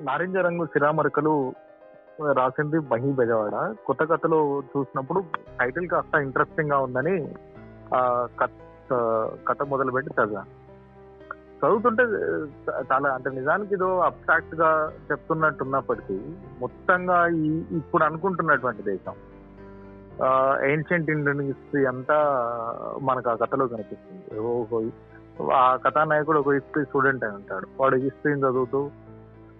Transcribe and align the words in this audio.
నారింజ 0.00 0.36
రంగు 0.36 0.64
సిరామరకలు 0.64 1.52
రాసింది 2.32 2.78
మహి 2.78 3.12
బెజవాడ. 3.12 3.74
కొత్త 3.86 4.04
కథలో 4.04 4.62
చూసినప్పుడు 4.76 5.24
టైటిల్ 5.60 5.88
కాస్త 5.88 6.18
ఇంట్రెస్టింగ్గా 6.18 6.78
ఉందని 6.78 7.34
ఆ 7.94 8.28
కథ 8.40 8.48
కథ 9.48 9.62
మొదలుపెట్టి 9.68 10.22
చదివాను. 10.22 10.60
చదువుతుంటే 11.58 12.02
చాలా 12.92 13.14
అంటే 13.14 13.30
నిజానికి 13.30 13.74
ఏదో 13.74 13.98
అబ్స్ట్రాక్ట్గా 13.98 14.92
చెప్తున్నట్టున్నప్పటికీ 15.10 16.20
మొత్తంగా 16.60 17.28
ఈ 17.28 17.62
ఇప్పుడు 17.70 18.04
అనుకుంటున్నటువంటి 18.04 18.82
దేశం 18.82 19.12
ఏన్షియంట్ 20.64 21.10
ఇండియన్ 21.10 21.40
హిస్టరీ 21.40 21.84
అంతా 21.84 22.16
మనకు 23.02 23.30
ఆ 23.30 23.34
కథలో 23.34 23.66
కనిపిస్తుంది. 23.66 24.40
ఓ- 24.40 24.88
ఆ 25.52 25.76
కథానాయకుడు 25.76 26.38
ఒక 26.38 26.50
హిస్టరీ 26.50 26.84
స్టూడెంట్ 26.84 27.24
అని 27.24 27.34
ఉంటాడు. 27.34 27.66
వాడు 27.80 27.96
హిస్టరీని 27.96 28.40
చదువుతూ 28.40 28.90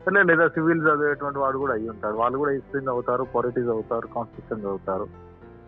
లే- 0.01 0.27
లేదా 0.27 0.49
సివిల్ 0.49 0.81
చదివేటువంటి 0.81 1.39
వాడు 1.39 1.59
కూడా 1.59 1.75
అయ్యి 1.75 1.91
ఉంటాడు. 1.91 2.15
వాళ్ళు 2.15 2.39
కూడా 2.39 2.53
హిస్టరీ 2.53 2.83
చదువుతారు 2.83 3.23
పొలిటిక్స్ 3.25 3.69
చదువుతారు 3.69 4.07
కాన్స్టిట్యూషన్ 4.07 4.65
చదువుతారు. 4.65 5.07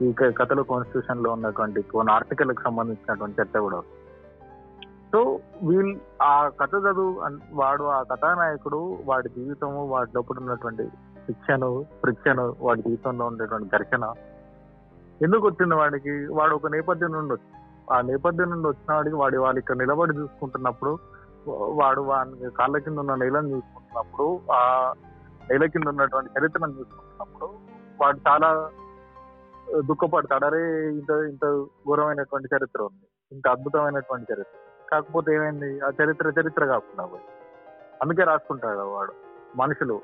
ఈ 0.03 0.13
కథలు 0.13 0.33
కథలో 0.33 0.63
కాన్స్టిట్యూషన్లో 0.63 1.33
ఉన్నటువంటి 1.33 1.83
కొన్ని 1.83 2.13
ఆర్టికల్కి 2.13 2.63
సంబంధించినటువంటి 2.63 3.43
చర్చ 3.43 3.59
కూడా 3.59 3.81
సో 5.13 5.21
వీళ్ళు 5.63 5.97
ఆ 6.23 6.49
కథ 6.61 6.75
చదువు 6.79 7.11
వాడు 7.53 7.85
ఆ 7.85 8.03
కథానాయకుడు 8.03 8.79
వాడి 9.05 9.29
జీవితము 9.29 9.87
వాడి 9.87 10.11
లోపల 10.15 10.39
ఉన్నటువంటి 10.39 10.85
శిక్షను 11.27 11.69
ఫ్రిక్షను 12.01 12.57
వాడి 12.61 12.83
జీవితంలో 12.83 13.27
ఉండేటువంటి 13.27 13.69
ఘర్షణ 13.69 14.05
ఎందుకు 15.21 15.47
వచ్చింది 15.47 15.75
వాడికి? 15.75 16.27
వాడు 16.31 16.55
ఒక 16.55 16.67
నేపథ్యం 16.67 17.12
నుండి 17.12 17.33
వచ్చి 17.33 17.51
ఆ 17.93 18.01
నేపథ్యం 18.01 18.51
నుండి 18.51 18.69
వచ్చిన 18.69 18.95
వాడికి 18.95 19.17
వాడి 19.17 19.37
వాళ్ళు 19.37 19.59
ఇక్కడ 19.59 19.77
నిలబడి 19.77 20.19
చూసుకుంటున్నప్పుడు 20.19 20.93
వాడు 21.51 22.01
వాడిని 22.01 22.51
కాళ్ళ 22.51 22.79
కింద 22.79 22.99
ఉన్న 22.99 23.15
నేలను 23.15 23.49
చూసుకుంటున్నప్పుడు 23.49 24.41
ఆ 24.53 24.93
నేల 25.51 25.65
కింద 25.65 25.89
ఉన్నటువంటి 25.89 26.31
చరిత్రను 26.41 26.73
చూసుకుంటున్నప్పుడు 26.73 27.51
వాడు 28.01 28.19
చాలా 28.29 28.71
దుఃఖపడతాడు. 29.81 30.45
అరే 30.45 30.89
ఇంత 30.89 31.11
ఇంత 31.11 31.65
ఘోరమైనటువంటి 31.87 32.49
చరిత్ర 32.57 32.83
ఉంది. 32.83 33.07
ఇంత 33.33 33.49
అద్భుతమైనటువంటి 33.49 34.33
చరిత్ర 34.33 34.59
కాకపోతే 34.91 35.34
ఏమైంది? 35.34 35.81
ఆ 35.81 35.91
చరిత్ర 36.03 36.33
చరిత్ర 36.41 36.67
కాకుండా 36.67 37.07
పోయి 37.07 37.23
అందుకే 38.03 38.25
రాసుకుంటాడు 38.25 38.79
వాడు. 38.79 39.12
మనుషులు 39.56 40.01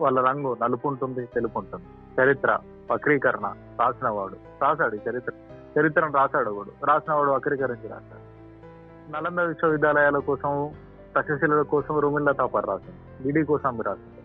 వాళ్ళ 0.00 0.20
రంగు 0.20 0.56
నలుపు 0.62 0.88
ఉంటుంది 0.88 1.26
తెలుపు 1.26 1.58
ఉంటుంది 1.58 1.84
చరిత్ర 2.22 2.58
వక్రీకరణ 2.92 3.54
రాసిన 3.80 4.08
వాడు. 4.08 4.36
రాశాడు 4.62 4.96
ఈ 4.96 4.98
చరిత్ర. 5.10 5.32
చరిత్రను 5.80 6.12
రాశాడు 6.12 6.50
వాడు. 6.50 6.86
రాసిన 6.86 7.12
వాడు 7.12 7.30
వక్రీకరించి 7.30 7.88
రాశాడు. 7.88 8.19
నలంద 9.10 9.38
విశ్వవిద్యాలయాల 9.38 10.18
కోసం 10.18 10.70
తక్షశిల 11.16 11.62
కోసం 11.62 12.00
రూమిల్లా 12.00 12.32
తాపర్ 12.32 12.66
రాసింది. 12.66 13.24
డిడి 13.24 13.46
కోసం 13.46 13.80
రాసింది. 13.80 14.20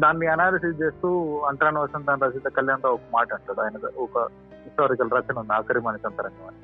దాన్ని 0.00 0.26
అనాలిసిస్ 0.26 0.82
చేస్తూ 0.82 1.38
అంతరాన 1.48 1.78
వసంత 1.78 2.10
రచిత 2.10 2.48
కళ్యాణ్తో 2.48 2.88
ఒక 2.88 3.00
మాట 3.14 3.34
అంటాడు. 3.34 3.60
ఆయన 3.60 3.88
ఒక 3.98 4.18
హిస్టారికల్ 4.64 5.10
రచన 5.10 5.38
ఉంది. 5.38 5.52
ఆఖరి 5.52 5.80
మణితంతరంగం 5.80 6.46
అని 6.46 6.56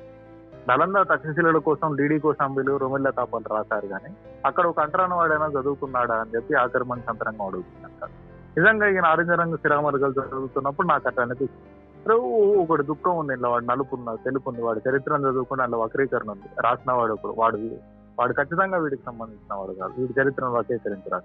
నలంద 0.69 1.05
తక్షశిల 1.13 1.57
కోసం 1.57 1.95
డిడి 1.95 2.19
కోసం 2.19 2.55
వీళ్ళు 2.55 2.77
రొమిల్ల 2.77 3.09
తాపాలు 3.09 3.53
రాశారు 3.53 3.87
కానీ 3.87 4.15
అక్కడ 4.45 4.67
ఒక 4.67 4.79
అంటరాన 4.79 5.13
వాడైనా 5.13 5.45
చదువుకున్నాడా 5.45 6.15
అని 6.15 6.29
చెప్పి 6.35 6.53
ఆఖరి 6.53 6.83
మణితంతరంగం 6.83 7.45
అడుగుతుందంటాడు. 7.45 8.11
నిజంగా 8.59 8.87
ఈ 8.87 8.95
నారింజ 8.95 9.29
రంగు 9.29 9.57
స్థిరామరుగలు 9.57 10.11
చదువుతున్నప్పుడు 10.11 10.87
నాకు 10.87 11.07
అట్లా 11.07 11.23
అనిపిస్తుంది. 11.23 11.74
చరిత్రకు 12.05 12.27
ఒకటి 12.55 12.83
దుఃఖం 12.83 13.17
ఉంది 13.17 13.33
ఇలా 13.33 13.49
వాడు 13.49 13.65
నలుపు 13.65 13.95
ఉన్న 13.95 14.15
తెలుపు 14.15 14.49
ఉంది 14.49 14.61
వాడు 14.61 14.81
చరిత్రను 14.89 15.31
చదువుకుని 15.31 15.63
అందులో 15.63 15.79
వక్రీకరణ 15.79 16.31
ఉంది. 16.31 16.61
రాసిన 16.61 16.91
వాడు 16.91 17.13
ఒకడు 17.13 17.35
వాడు 17.37 17.57
వాడు. 18.19 18.33
ఖచ్చితంగా 18.33 18.77
వీడికి 18.77 19.01
సంబంధించిన 19.05 19.53
వాడు 19.53 19.71
కాదు. 19.71 20.01
వీడి 20.01 20.21
చరిత్రను 20.21 20.51
వక్రీకరించరాదు 20.51 21.23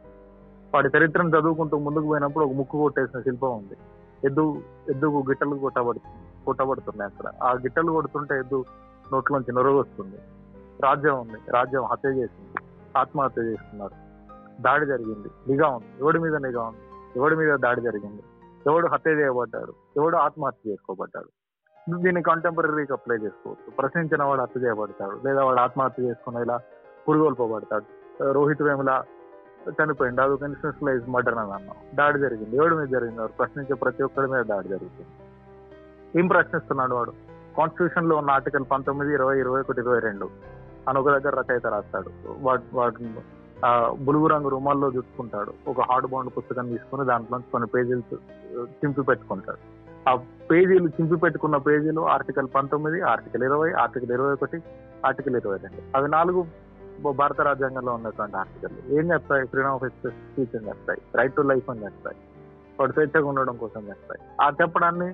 వాడి 0.75 0.89
చరిత్రను 0.99 1.29
చదువుకుంటూ 1.29 1.79
ముందుకు 1.79 2.07
పోయినప్పుడు 2.07 2.45
ఒక 2.45 2.53
ముక్కు 2.53 2.79
కొట్టేసిన 2.79 3.21
శిల్పం 3.21 3.59
ఉంది. 3.59 3.77
ఎద్దు 4.25 4.63
ఎద్దుకు 4.91 5.25
గిట్టలు 5.29 5.55
కొట్టబడుతుంది 5.55 6.45
కొట్టబడుతున్నాయి 6.45 7.13
అక్కడ. 7.13 7.33
ఆ 7.43 7.53
గిట్టలు 7.53 7.93
కొడుతుంటే 7.93 8.39
ఎద్దు 8.39 8.65
నోట్లోంచి 9.13 9.53
నొరగ 9.53 9.73
వస్తుంది. 9.73 10.19
రాజ్యం 10.81 11.21
ఉంది. 11.21 11.51
రాజ్యం 11.51 11.85
హత్య 11.85 12.09
చేసింది. 12.09 12.65
ఆత్మహత్య 12.97 13.43
చేస్తున్నారు. 13.43 13.93
దాడి 14.63 14.87
జరిగింది. 14.87 15.53
నిఘా 15.53 15.69
ఉంది. 15.69 15.87
ఎవడి 16.01 16.19
మీద 16.19 16.37
నిఘా 16.37 16.63
ఉంది? 16.63 16.81
ఎవడి 17.17 17.37
మీద 17.37 17.55
దాడి 17.55 17.81
జరిగింది? 17.81 18.23
ఎవడు 18.67 18.89
హత్య 18.89 19.11
చేయబడ్డాడు 19.11 19.75
ఎవడు 19.97 20.17
ఆత్మహత్య 20.17 20.71
చేసుకోబడ్డాడు. 20.71 21.29
దీన్ని 22.03 22.23
కంటెంపరీకి 22.23 22.93
అప్లై 22.93 23.17
చేసుకోవచ్చు. 23.17 23.71
ప్రశ్నించిన 23.71 24.23
వాడు 24.23 24.41
హత్య 24.41 24.61
చేయబడతాడు 24.61 25.21
లేదా 25.27 25.45
వాడు 25.45 25.61
ఆత్మహత్య 25.61 26.03
చేసుకునేలా 26.03 26.61
పురుగొల్పబడతాడు. 27.09 27.85
రోహిత్ 28.33 28.63
వేముల 28.63 29.03
చనిపోయింది 29.69 30.21
అది 30.21 30.33
ఒక 30.33 30.43
ఇన్స్టెన్షనలైజ్ 30.43 31.09
మర్డర్ 31.09 31.35
అని 31.35 31.53
అన్నాం. 31.53 31.77
దాడి 31.95 32.19
జరిగింది. 32.19 32.57
ఎవడి 32.57 32.75
మీద 32.75 32.89
జరిగింది? 32.89 33.21
వాడు 33.21 33.33
ప్రశ్నించే 33.33 33.75
ప్రతి 33.75 34.03
ఒక్కరి 34.03 34.27
మీద 34.27 34.45
దాడి 34.45 34.69
జరుగుతుంది 34.69 35.07
ఏం 36.21 36.27
ప్రశ్నిస్తున్నాడు 36.27 36.95
వాడు? 36.95 37.11
కాన్స్టిట్యూషన్లో 37.57 38.17
ఉన్న 38.17 38.31
ఆర్టికల్ 38.31 38.65
పంతొమ్మిది 38.71 39.13
ఇరవై 39.13 39.39
ఇరవై 39.39 39.61
ఒకటి 39.61 39.81
ఇరవై 39.81 40.01
రెండు 40.01 40.31
అని 40.89 40.99
ఒక 40.99 41.09
దగ్గర 41.09 41.41
రచయిత 41.41 41.67
రాస్తాడు. 41.67 42.11
వాడు 42.39 42.63
వాడు 42.73 43.40
ఆ 43.69 43.71
బులుగు 44.07 44.27
రంగు 44.27 44.49
రుమాల్లో 44.49 44.89
చుట్టుకుంటాడు 44.97 45.53
ఒక 45.71 45.81
హార్డ్ 45.81 46.09
బౌండ్ 46.13 46.31
పుస్తకం 46.37 46.69
తీసుకుని 46.73 47.05
దాంట్లో 47.11 47.39
కొన్ని 47.53 47.69
పేజీలు 47.75 48.03
చింపి 48.81 49.03
పెట్టుకుంటాడు. 49.11 49.61
ఆ 50.09 50.13
పేజీలు 50.51 50.89
చింపి 50.89 51.17
పెట్టుకున్న 51.17 51.57
పేజీలు 51.69 52.03
ఆర్టికల్ 52.15 52.49
పంతొమ్మిది 52.55 53.01
ఆర్టికల్ 53.13 53.45
ఇరవై 53.49 53.71
ఆర్టికల్ 53.83 54.13
ఇరవై 54.17 54.33
ఒకటి 54.33 54.59
ఆర్టికల్ 55.09 55.37
ఇరవై 55.41 55.59
రెండు. 55.65 55.83
అవి 55.97 56.09
నాలుగు 56.09 56.43
భారత 57.21 57.41
రాజ్యాంగంలో 57.41 57.93
ఉన్నటువంటి 57.95 58.37
ఆర్టికల్ 58.37 58.75
ఏం 58.99 59.05
చెప్తాయి 59.13 59.47
ఫ్రీడమ్ 59.47 59.77
ఆఫ్ 59.77 59.87
స్పీచ్ 59.99 60.57
అని 60.57 60.69
చెప్తాయి 60.69 61.01
రైట్ 61.21 61.37
టు 61.37 61.43
లైఫ్ 61.43 61.71
అని 61.71 61.85
చెప్తాయి 61.85 62.19
వాడు 62.79 62.93
స్వేచ్ఛగా 62.93 63.29
ఉండడం 63.29 63.57
కోసం 63.57 63.83
చెప్తాయి 63.93 64.21
ఆ 64.45 64.49
చెప్పడాన్ని 64.63 65.09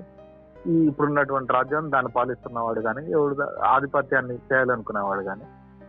ఈ 0.73 0.77
ఇప్పుడున్నటువంటి 0.91 1.53
రాజ్యాన్ని 1.53 1.91
దాన్ని 1.91 2.11
పాలిస్తున్నవాడు 2.13 2.81
కానీ 2.81 3.03
ఎవడు 3.11 3.37
ఆధిపత్యాన్ని 3.75 4.37
చేయాలనుకునేవాడు 4.51 5.23
కానీ 5.23 5.47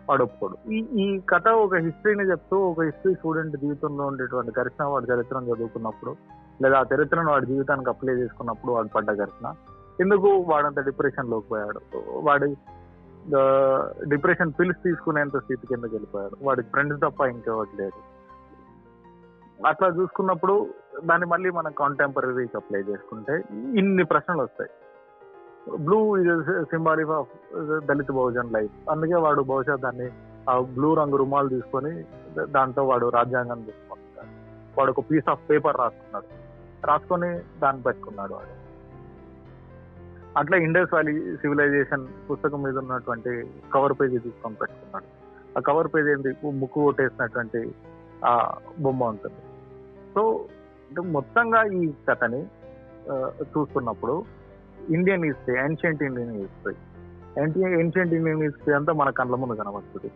వాడు 0.09 0.23
ఒప్పుకోడు 0.23 0.71
ఈ 0.71 0.77
ఈ 1.03 1.19
కథ 1.29 1.47
ఒక 1.47 1.75
హిస్టరీని 1.75 2.25
చెప్తూ 2.29 2.57
ఒక 2.57 2.81
హిస్టరీ 2.81 3.13
స్టూడెంట్ 3.13 3.57
జీవితంలో 3.57 4.05
ఉండేటువంటి 4.05 4.51
ఘర్షణ 4.51 4.83
వాడి 4.83 5.11
చరిత్రను 5.11 5.45
చదువుకున్నప్పుడు 5.45 6.15
లేదా 6.61 6.77
ఆ 6.79 6.83
చరిత్రను 6.95 7.31
వాడి 7.31 7.45
జీవితానికి 7.45 7.89
అప్లై 7.89 8.13
చేసుకున్నప్పుడు 8.13 8.71
వాడు 8.71 8.87
పడ్డ 8.87 9.11
ఘర్షణ. 9.11 9.53
ఎందుకు 9.99 10.29
వాడంత 10.49 10.79
డిప్రెషన్లోకి 10.79 11.47
పోయాడు? 11.47 11.81
వాడి 12.27 12.57
డిప్రెషన్ 14.09 14.53
పిలిచి 14.59 14.81
తీసుకునేంత 14.83 15.37
స్థితి 15.37 15.67
కిందకి 15.67 15.95
వెళ్ళిపోయాడు? 15.95 16.37
వాడికి 16.41 16.69
ఫ్రెండ్స్ 16.69 17.01
తప్ప 17.01 17.21
ఇంకెవరు 17.21 17.81
లేదు 17.81 17.99
అట్లా 19.67 19.87
చూసుకున్నప్పుడు 19.87 20.67
దాన్ని 21.05 21.27
మళ్ళీ 21.27 21.49
మనం 21.49 21.71
కాంటెంపరీకి 21.77 22.57
అప్లై 22.57 22.81
చేసుకుంటే 22.81 23.33
ఇన్ని 23.51 24.03
ప్రశ్నలు 24.03 24.41
వస్తాయి. 24.41 24.69
Blue 25.85 25.99
is 26.17 26.49
symbolic 26.73 27.11
of 27.19 27.31
Dalit 27.89 28.11
Bahujan 28.11 28.53
life 28.53 28.75
అందుకే 28.91 29.17
వాడు 29.25 29.41
బహుశా 29.51 29.75
దాన్ని 29.85 30.07
ఆ 30.49 30.53
బ్లూ 30.75 30.89
రంగు 30.93 31.17
రుమాలు 31.21 31.49
తీసుకొని 31.55 31.91
దాంతో 32.55 32.81
వాడు 32.89 33.05
రాజ్యాంగం 33.15 33.61
తీసుకుంటాడు 33.69 34.31
వాడు 34.77 34.91
ఒక 34.91 35.03
పీస్ 35.09 35.29
ఆఫ్ 35.33 35.43
పేపర్ 35.49 35.77
రాసుకున్నాడు. 35.77 36.29
రాసుకొని 36.87 37.29
దాన్ని 37.61 37.81
పెట్టుకున్నాడు 37.83 38.33
వాడు. 38.33 38.53
అట్లా 40.39 40.57
ఇండస్ 40.65 40.93
వ్యాలీ 40.93 41.13
సివిలైజేషన్ 41.41 42.03
పుస్తకం 42.29 42.61
మీద 42.63 42.77
ఉన్నటువంటి 42.77 43.31
కవర్ 43.73 43.95
పేజీ 44.01 44.17
తీసుకొని 44.25 44.59
పెట్టుకున్నాడు. 44.61 45.07
ఆ 45.57 45.61
కవర్ 45.69 45.89
పేజీ 45.93 46.09
ఏంటి 46.11 46.31
ముక్కు 46.61 46.79
కొట్టేసినటువంటి 46.85 47.61
ఆ 48.25 48.33
బొమ్మ 48.79 49.03
ఉంటుంది. 49.13 49.41
సో 50.13 50.23
మొత్తంగా 51.17 51.61
ఈ 51.79 51.81
కథని 52.09 52.41
చూస్తున్నప్పుడు 53.53 54.15
Indian 54.93 55.25
history 55.25 55.55
ancient 55.59 56.03
Indian 56.03 56.35
history 56.35 56.75
ancient 57.43 58.13
Indian 58.13 58.41
history 58.43 58.73
అంతా 58.73 58.93
మన 58.93 59.09
కళ్ళ 59.09 59.35
ముందు 59.35 59.53
కనబడుతుంది. 59.53 60.11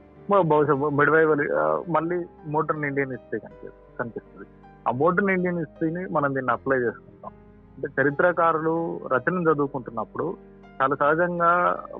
బహుశా 0.49 0.73
మిడ్వైవల్ 0.73 1.43
మళ్ళీ 1.91 2.25
మోడర్న్ 2.47 2.85
ఇండియన్ 2.85 3.11
హిస్టరీ 3.11 3.39
కనిపిస్తుంది 3.39 3.97
కనిపిస్తుంది. 3.99 4.47
ఆ 4.87 4.91
మోడర్న్ 4.91 5.29
ఇండియన్ 5.29 5.57
హిస్టరీని 5.57 6.05
మనం 6.11 6.35
దీన్ని 6.35 6.51
అప్లై 6.51 6.77
చేసుకుంటాం. 6.77 7.31
అంటే 7.75 8.01
చరిత్రకారులు 8.01 8.99
రచన 9.07 9.35
చదువుకుంటున్నప్పుడు 9.47 10.37
చాలా 10.81 10.95
సహజంగా 10.95 11.51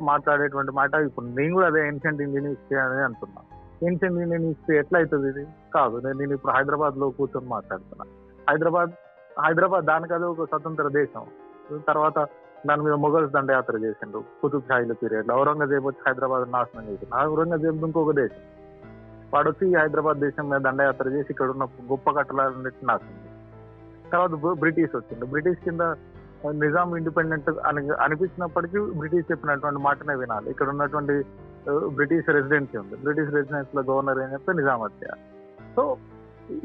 మాట్లాడేటువంటి 0.02 0.72
మాట 0.72 0.94
ఇప్పుడు 0.94 1.26
నేను 1.26 1.54
కూడా 1.54 1.68
అదే 1.68 1.88
ఏన్షియంట్ 1.88 2.22
ఇండియన్ 2.22 2.48
హిస్టరీ 2.48 2.80
అని 2.80 3.04
అంటున్నా. 3.04 3.42
ఏన్షియంట్ 3.88 4.20
ఇండియన్ 4.20 4.46
హిస్టరీ 4.46 4.78
ఎట్లా 4.78 5.00
అవుతుంది 5.00 5.28
ఇది? 5.30 5.48
కాదు 5.74 5.98
నేను 5.98 6.18
నేను 6.20 6.34
ఇప్పుడు 6.34 6.54
హైదరాబాద్లో 6.54 7.10
కూర్చొని 7.10 7.48
మాట్లాడుతున్నా. 7.48 8.06
హైదరాబాద్ 8.50 8.92
హైదరాబాద్ 9.40 9.86
దానికి 9.86 10.14
ఒక 10.14 10.48
స్వతంత్ర 10.48 10.88
దేశం. 10.88 11.26
తర్వాత 11.88 12.20
దాని 12.68 12.82
మీద 12.86 12.96
మొఘల్స్ 13.04 13.34
దండయాత్ర 13.36 13.76
చేసిండు 13.84 14.20
కుతుబ్ 14.42 14.68
షాహీల 14.70 14.94
పీరియడ్లో. 15.02 15.34
ఔరంగజేబు 15.42 15.86
వచ్చి 15.90 16.02
హైదరాబాద్ 16.08 16.46
నాశనం 16.56 16.86
చేసిండు. 16.90 17.14
ఔరంగజేబు 17.32 17.86
ఇంకొక 17.88 18.14
దేశం. 18.22 18.42
వాడు 19.34 19.48
వచ్చి 19.52 19.66
హైదరాబాద్ 19.82 20.20
దేశం 20.26 20.46
మీద 20.52 20.60
దండయాత్ర 20.68 21.08
చేసి 21.16 21.30
ఇక్కడ 21.34 21.50
ఉన్న 21.56 21.66
గొప్ప 21.92 22.10
కట్టలన్నిటి 22.18 22.86
నాశనం 22.92 23.20
తర్వాత 24.14 24.34
బ్రిటిష్ 24.64 24.96
వచ్చిండు. 24.96 25.26
బ్రిటిష్ 25.34 25.62
కింద 25.66 25.84
నిజాం 26.64 26.90
ఇండిపెండెంట్ 27.00 27.50
అని 27.70 27.82
అనిపించినప్పటికీ 28.06 28.80
బ్రిటిష్ 29.02 29.28
చెప్పినటువంటి 29.32 29.82
మాటనే 29.88 30.16
వినాలి. 30.22 30.48
ఇక్కడ 30.54 30.70
ఉన్నటువంటి 30.74 31.16
బ్రిటిష్ 31.98 32.30
రెసిడెన్సీ 32.38 32.76
ఉంది. 32.84 32.96
బ్రిటిష్ 33.04 33.34
రెసిడెన్సీ 33.38 33.74
లో 33.78 33.84
గవర్నర్ 33.90 34.22
ఏం 34.24 34.30
చెప్తే 34.34 34.54
నిజాం 34.62 34.80
వచ్చేయాలి 34.86 35.24
సో 35.76 35.84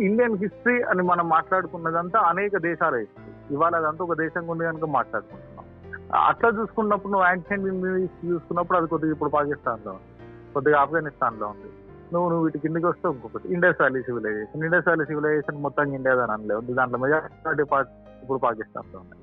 ఇండియన్ 0.06 0.36
హిస్టరీ 0.42 0.76
అని 0.90 1.02
మనం 1.10 1.26
మాట్లాడుకున్నదంతా 1.36 2.18
అనేక 2.30 2.56
దేశాల 2.68 2.94
హిస్టరీ 3.02 3.32
ఇవాళ 3.54 3.72
అదంతా 3.80 4.02
ఒక 4.04 4.14
దేశంగా 4.22 4.50
ఉంది 4.52 4.64
కనుక 4.68 4.86
మాట్లాడుకుంటాం 4.98 5.55
అట్లా 6.14 6.50
చూసుకున్నప్పుడు 6.50 7.12
నువ్వు 7.12 7.26
యాన్షియంట్ 7.26 7.64
మూవీస్ 7.64 8.26
చూసుకున్నప్పుడు 8.26 8.78
అది 8.78 8.86
కొద్దిగా 8.86 9.12
ఇప్పుడు 9.12 9.30
పాకిస్తాన్లో 9.30 9.92
ఉంది. 9.92 10.24
కొద్దిగా 10.54 10.80
ఆఫ్ఘనిస్తాన్లో 10.80 11.46
ఉంది. 11.46 11.72
నువ్వు 12.12 12.28
నువ్వు 12.28 12.44
వీటి 12.44 12.58
కిందకి 12.58 12.86
వస్తే 12.86 13.08
ఇంకొకటి. 13.08 13.48
Indus 13.48 13.76
valley 13.80 14.02
civilization 14.02 14.64
Indus 14.64 14.86
valley 14.86 15.04
civilization 15.04 15.62
మొత్తం 15.62 15.92
ఇండియా 15.92 16.22
అని 16.22 16.32
అనలేదు 16.32 16.74
దాంట్లో 16.74 16.98
మెజారిటీ 16.98 17.62
పార్ట్ 17.62 17.90
ఇప్పుడు 18.22 18.38
పాకిస్తాన్లో 18.38 19.00
ఉంది. 19.00 19.14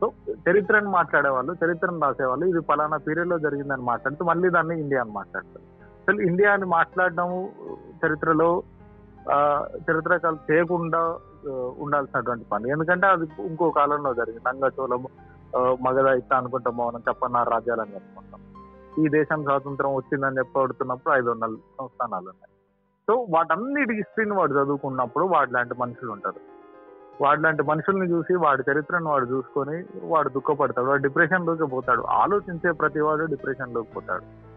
సో 0.00 0.12
చరిత్రను 0.50 0.90
మాట్లాడే 0.90 1.28
వాళ్ళు 1.28 1.56
చరిత్రను 1.64 2.00
రాసేవాళ్ళు 2.00 2.46
ఇది 2.46 2.60
పలానా 2.60 2.96
పీరియడ్లో 2.96 3.38
జరిగిందని 3.38 3.82
మాట్లాడుతూ 3.82 4.24
మళ్ళీ 4.24 4.50
దాన్ని 4.50 4.80
ఇండియా 4.80 5.00
అని 5.00 5.10
మాట్లాడతారు. 5.10 5.80
అసలు 6.02 6.20
ఇండియా 6.20 6.52
అని 6.52 6.64
మాట్లాడడం 6.64 7.48
చరిత్రలో 8.06 8.62
ఆ, 9.32 9.66
చరిత్రకాలు 9.90 10.52
చేయకుండా 10.52 11.16
ఉండాల్సినటువంటి 11.52 12.44
పని. 12.52 12.70
ఎందుకంటే 12.70 13.06
అది 13.06 13.24
ఇంకో 13.46 13.70
కాలంలో 13.70 14.14
జరిగింది. 14.14 14.44
నంగచోళము 14.48 15.08
మగధ 15.56 16.06
ఇట్లా 16.16 16.36
అనుకుంటాం 16.36 16.76
మనం 16.76 17.02
చెప్పన్న 17.08 17.42
రాజ్యాలని 17.42 17.94
చెప్పుకుంటాం 17.94 18.40
ఈ 19.04 19.08
దేశం 19.08 19.44
స్వాతంత్రం 19.44 19.94
వచ్చిందని 19.94 20.38
చెప్పబడుతున్నప్పుడు 20.38 21.14
ఐదు 21.14 21.30
వందల 21.30 21.54
సంస్థానాలు 21.78 22.28
ఉన్నాయి. 22.28 22.50
సో 23.06 23.26
వాటన్నిటి 23.36 23.94
హిస్టరీని 23.94 24.32
వాడు 24.32 24.52
చదువుకున్నప్పుడు 24.52 25.24
వాడు 25.24 25.50
లాంటి 25.50 25.74
మనుషులు 25.80 26.12
ఉంటారు. 26.12 26.40
వాడు 27.24 27.40
లాంటి 27.40 27.62
మనుషుల్ని 27.62 28.10
చూసి 28.10 28.34
వాడి 28.34 28.62
చరిత్రను 28.72 29.10
వాడు 29.10 29.26
చూసుకొని 29.26 29.84
వాడు 30.02 30.28
దుఃఖపడతాడు 30.28 30.86
వాడు 30.86 31.02
డిప్రెషన్లోకి 31.02 31.66
పోతాడు. 31.66 32.02
ఆలోచించే 32.02 32.72
ప్రతి 32.72 33.00
వాడు 33.00 33.24
డిప్రెషన్లోకి 33.24 33.92
పోతాడు 33.92 34.50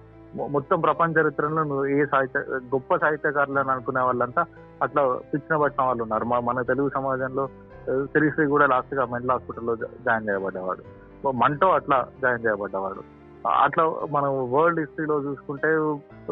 మొత్తం 0.48 0.80
ప్రపంచ 0.80 1.22
చరిత్రలో 1.22 1.64
నువ్వు 1.64 1.86
ఏ 1.86 2.06
సాహిత్య 2.06 2.40
గొప్ప 2.50 2.96
సాహిత్యకారులు 2.96 3.60
అని 3.60 3.72
అనుకునే 3.72 4.02
వాళ్ళంతా 4.02 4.46
అట్లా 4.82 5.20
పిచ్చిన 5.34 5.58
పట్టిన 5.58 5.86
వాళ్ళు 5.86 6.04
ఉన్నారు. 6.04 6.26
మా- 6.26 6.44
మన 6.44 6.62
తెలుగు 6.62 6.90
సమాజంలో 6.90 7.50
శ్రీశ్రీ 7.86 8.48
కూడా 8.48 8.66
లాస్ట్గా 8.68 9.06
మెంటల్ 9.06 9.32
హాస్పిటల్లో 9.32 9.76
జాయిన్ 9.76 10.30
చేయబడ్డవాడు. 10.30 10.84
మంటో 11.32 11.70
అట్లా 11.70 12.08
జాయిన్ 12.22 12.46
చేయబడ్డవాడు. 12.46 13.24
అట్లా 13.48 13.84
మనం 14.12 14.52
వరల్డ్ 14.52 14.80
హిస్టరీలో 14.80 15.24
చూసుకుంటే 15.24 15.68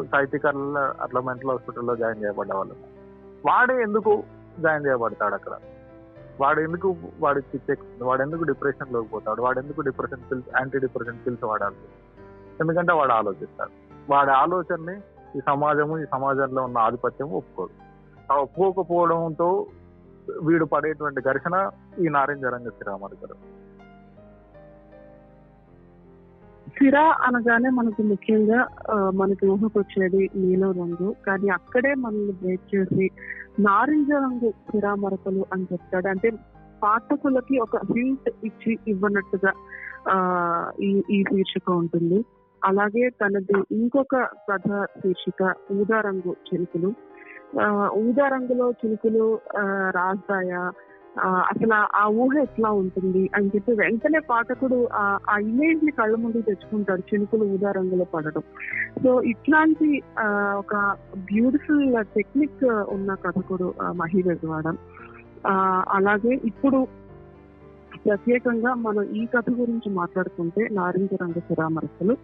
సాహిత్యకారుల 0.04 0.94
అట్లా 1.00 1.20
మెంటల్ 1.20 1.50
హాస్పిటల్లో 1.50 1.96
జాయిన్ 1.96 2.24
చేయబడ్డవాళ్ళు. 2.24 2.74
వాడే 3.46 3.82
ఎందుకు 3.82 4.22
జాయిన్ 4.60 4.86
చేయబడతాడు 4.86 5.34
అక్కడ? 5.34 5.52
వాడు 6.40 6.60
ఎందుకు 6.60 6.96
వాడికి 7.20 7.46
పిచ్చెక్కుతుంది 7.52 8.04
వాడు 8.04 8.22
ఎందుకు 8.22 8.42
డిప్రెషన్లోకి 8.42 9.08
పోతాడు? 9.08 9.42
వాడు 9.42 9.60
ఎందుకు 9.60 9.80
depression 9.80 10.30
pills 10.30 10.48
anti 10.56 10.78
depression 10.78 11.18
pills 11.26 11.44
వాడాలి? 11.44 11.76
ఎందుకంటే 12.60 12.92
వాడు 12.92 13.12
ఆలోచిస్తాడు. 13.12 13.70
వాడి 14.12 14.30
ఆలోచనని 14.30 15.00
ఈ 15.38 15.40
సమాజము 15.46 15.98
ఈ 15.98 16.04
సమాజంలో 16.12 16.62
ఉన్న 16.62 16.78
ఆధిపత్యం 16.78 17.32
ఒప్పుకోదు. 17.32 17.70
ఆ 18.32 18.36
ఒప్పుకోకపోవడంతో 18.36 19.66
వీడు 20.42 20.64
పడేటువంటి 20.64 21.20
ఘర్షణ 21.20 21.56
ఈ 21.98 22.08
నారింజ 22.08 22.44
రంగ 22.44 22.68
శ్రీరామారి 22.68 23.16
గారు. 23.22 23.36
సిరా 26.76 27.04
అనగానే 27.26 27.70
మనకు 27.70 28.02
ముఖ్యంగా 28.02 28.60
మనకి 29.14 29.44
ఊహకు 29.46 29.78
వచ్చేది 29.78 30.30
నీలం 30.36 30.72
రంగు. 30.72 31.08
కానీ 31.26 31.48
అక్కడే 31.48 31.94
మనల్ని 31.94 32.32
బ్రేక్ 32.32 32.74
చేసి 32.74 33.06
నారింజ 33.60 34.10
రంగు 34.12 34.50
సిరా 34.50 34.94
మరకలు 34.94 35.46
అని 35.52 35.66
చెప్తాడు. 35.72 36.08
అంటే 36.08 36.30
పాఠకులకి 36.82 37.58
ఒక 37.58 37.76
హింట్ 37.76 38.28
ఇచ్చి 38.44 38.78
ఇవ్వనట్టుగా 38.88 39.52
ఆ 40.10 40.16
ఈ 40.82 41.02
ఈ 41.10 41.22
శీర్షిక 41.22 41.70
ఉంటుంది. 41.70 42.24
అలాగే 42.64 43.08
తనది 43.10 43.58
ఇంకొక 43.72 44.16
కథ 44.50 44.68
శీర్షిక 44.98 45.54
ఊదా 45.72 46.00
రంగు 46.00 46.36
చిలుకలు. 46.48 46.90
ఊదా 47.98 48.28
రంగులో 48.28 48.72
చినుకులు 48.72 49.40
రాస్తాయా? 49.90 50.62
ఆ, 51.20 51.42
అసలు 51.50 51.74
ఆ- 51.94 52.06
ఊహ 52.14 52.38
ఎట్లా 52.42 52.70
ఉంటుంది? 52.70 53.30
అని 53.34 53.46
చెప్పి 53.46 53.72
వెంటనే 53.72 54.18
పాఠకుడు 54.18 54.88
ఆ 54.92 55.38
ఇమేజ్ని 55.40 55.90
కళ్ళ 55.90 56.16
ముందు 56.16 56.40
తెచ్చుకుంటాడు 56.40 57.00
చినుకులు 57.00 57.44
ఊదా 57.44 57.70
రంగులో 57.70 58.04
పడడం. 58.04 58.42
సో 59.02 59.22
ఇట్లాంటి 59.22 59.88
ఆ, 60.18 60.26
ఒక 60.58 60.74
బ్యూటిఫుల్ 61.24 62.04
టెక్నిక్ 62.14 62.64
ఉన్న 62.88 63.14
కథకుడు 63.14 63.74
ఆ, 63.82 63.92
మహి 63.92 64.22
బెజవాడ 64.22 64.66
ఆ, 65.44 65.84
అలాగే 65.88 66.40
ఇప్పుడు 66.44 66.80
ప్రత్యేకంగా 68.06 68.74
మనం 68.74 69.02
ఈ 69.16 69.26
కథ 69.26 69.50
గురించి 69.50 69.90
మాట్లాడుకుంటే 69.90 70.68
నారింజ 70.72 71.10
రంగ 71.22 71.38
శిరామరసలు 71.38 72.16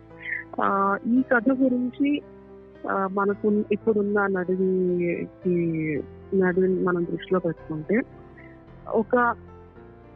ఆ, 0.63 0.69
ఈ 1.07 1.23
కథ 1.33 1.63
గురించి 1.63 2.23
మనకు 3.09 3.65
ఇప్పుడున్న 3.73 4.27
నడికి 4.27 5.55
నడివి 6.35 6.85
మనం 6.85 7.05
దృష్టిలో 7.05 7.39
పెట్టుకుంటే 7.39 8.01
ఒక 8.95 9.17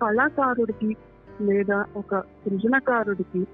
కళాకారుడికి 0.03 0.97
లేదా 1.41 1.85
ఒక 1.97 2.21
సృజనకారుడికి 2.21 3.47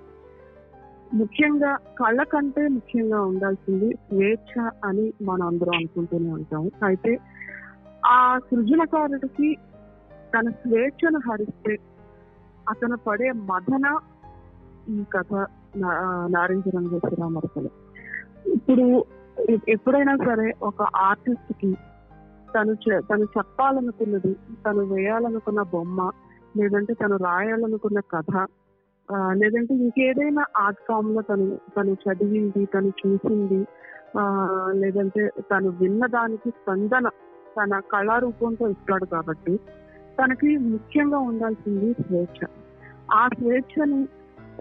ముఖ్యంగా 1.12 1.76
కళ 1.98 2.22
కంటే 2.22 2.68
ముఖ్యంగా 2.68 3.20
ఉండాల్సింది 3.20 3.94
స్వేచ్ఛ 3.94 4.70
అని 4.84 5.12
మనం 5.22 5.46
అందరం 5.46 5.72
అనుకుంటూనే 5.72 6.30
ఉంటాం. 6.30 6.70
అయితే 6.84 7.18
ఆ 8.06 8.38
సృజనకారుడికి 8.38 9.56
తన 10.34 10.50
స్వేచ్ఛను 10.50 11.18
హరిస్తే 11.18 11.76
అతను 12.68 12.96
పడే 12.96 13.32
మదన 13.32 13.98
ఈ 14.88 15.04
కథ 15.12 15.32
నారింజ 16.28 16.64
రంగు 16.76 16.98
శ్రీరామరసలు 16.98 17.87
ఇప్పుడు 18.56 18.84
ఎప్పుడైనా 19.66 20.16
సరే 20.24 20.46
ఒక 20.62 20.80
ఆర్టిస్ట్కి 21.00 21.70
తను 22.48 22.72
చె- 22.84 23.02
తను 23.08 23.24
చెప్పాలనుకున్నది 23.34 24.32
తను 24.64 24.82
వేయాలనుకున్న 24.86 25.62
బొమ్మ 25.72 25.98
లేదంటే 26.54 26.92
తను 26.94 27.16
రాయాలనుకున్న 27.24 28.00
కథ 28.10 28.32
ఆ, 29.08 29.18
లేదంటే 29.32 29.74
ఇంకేదైనా 29.76 30.42
ఆర్ట్ 30.58 30.80
ఫామ్లో 30.86 31.20
తను 31.22 31.44
తను 31.76 31.92
చదివింది 32.02 32.66
తను 32.66 32.90
చూసింది 33.00 33.60
ఆ, 34.14 34.22
లేదంటే 34.74 35.22
తను 35.50 35.68
విన్న 35.80 36.06
దానికి 36.08 36.50
స్పందన 36.50 37.06
తన 37.56 37.80
కళారూపంతో 37.92 38.68
ఇస్తాడు 38.68 39.06
కాబట్టి 39.06 39.54
తనకి 40.18 40.50
ముఖ్యంగా 40.68 41.18
ఉండాల్సింది 41.28 41.88
స్వేచ్ఛ. 42.00 42.40
ఆ 43.12 43.28
స్వేచ్ఛని 43.28 44.00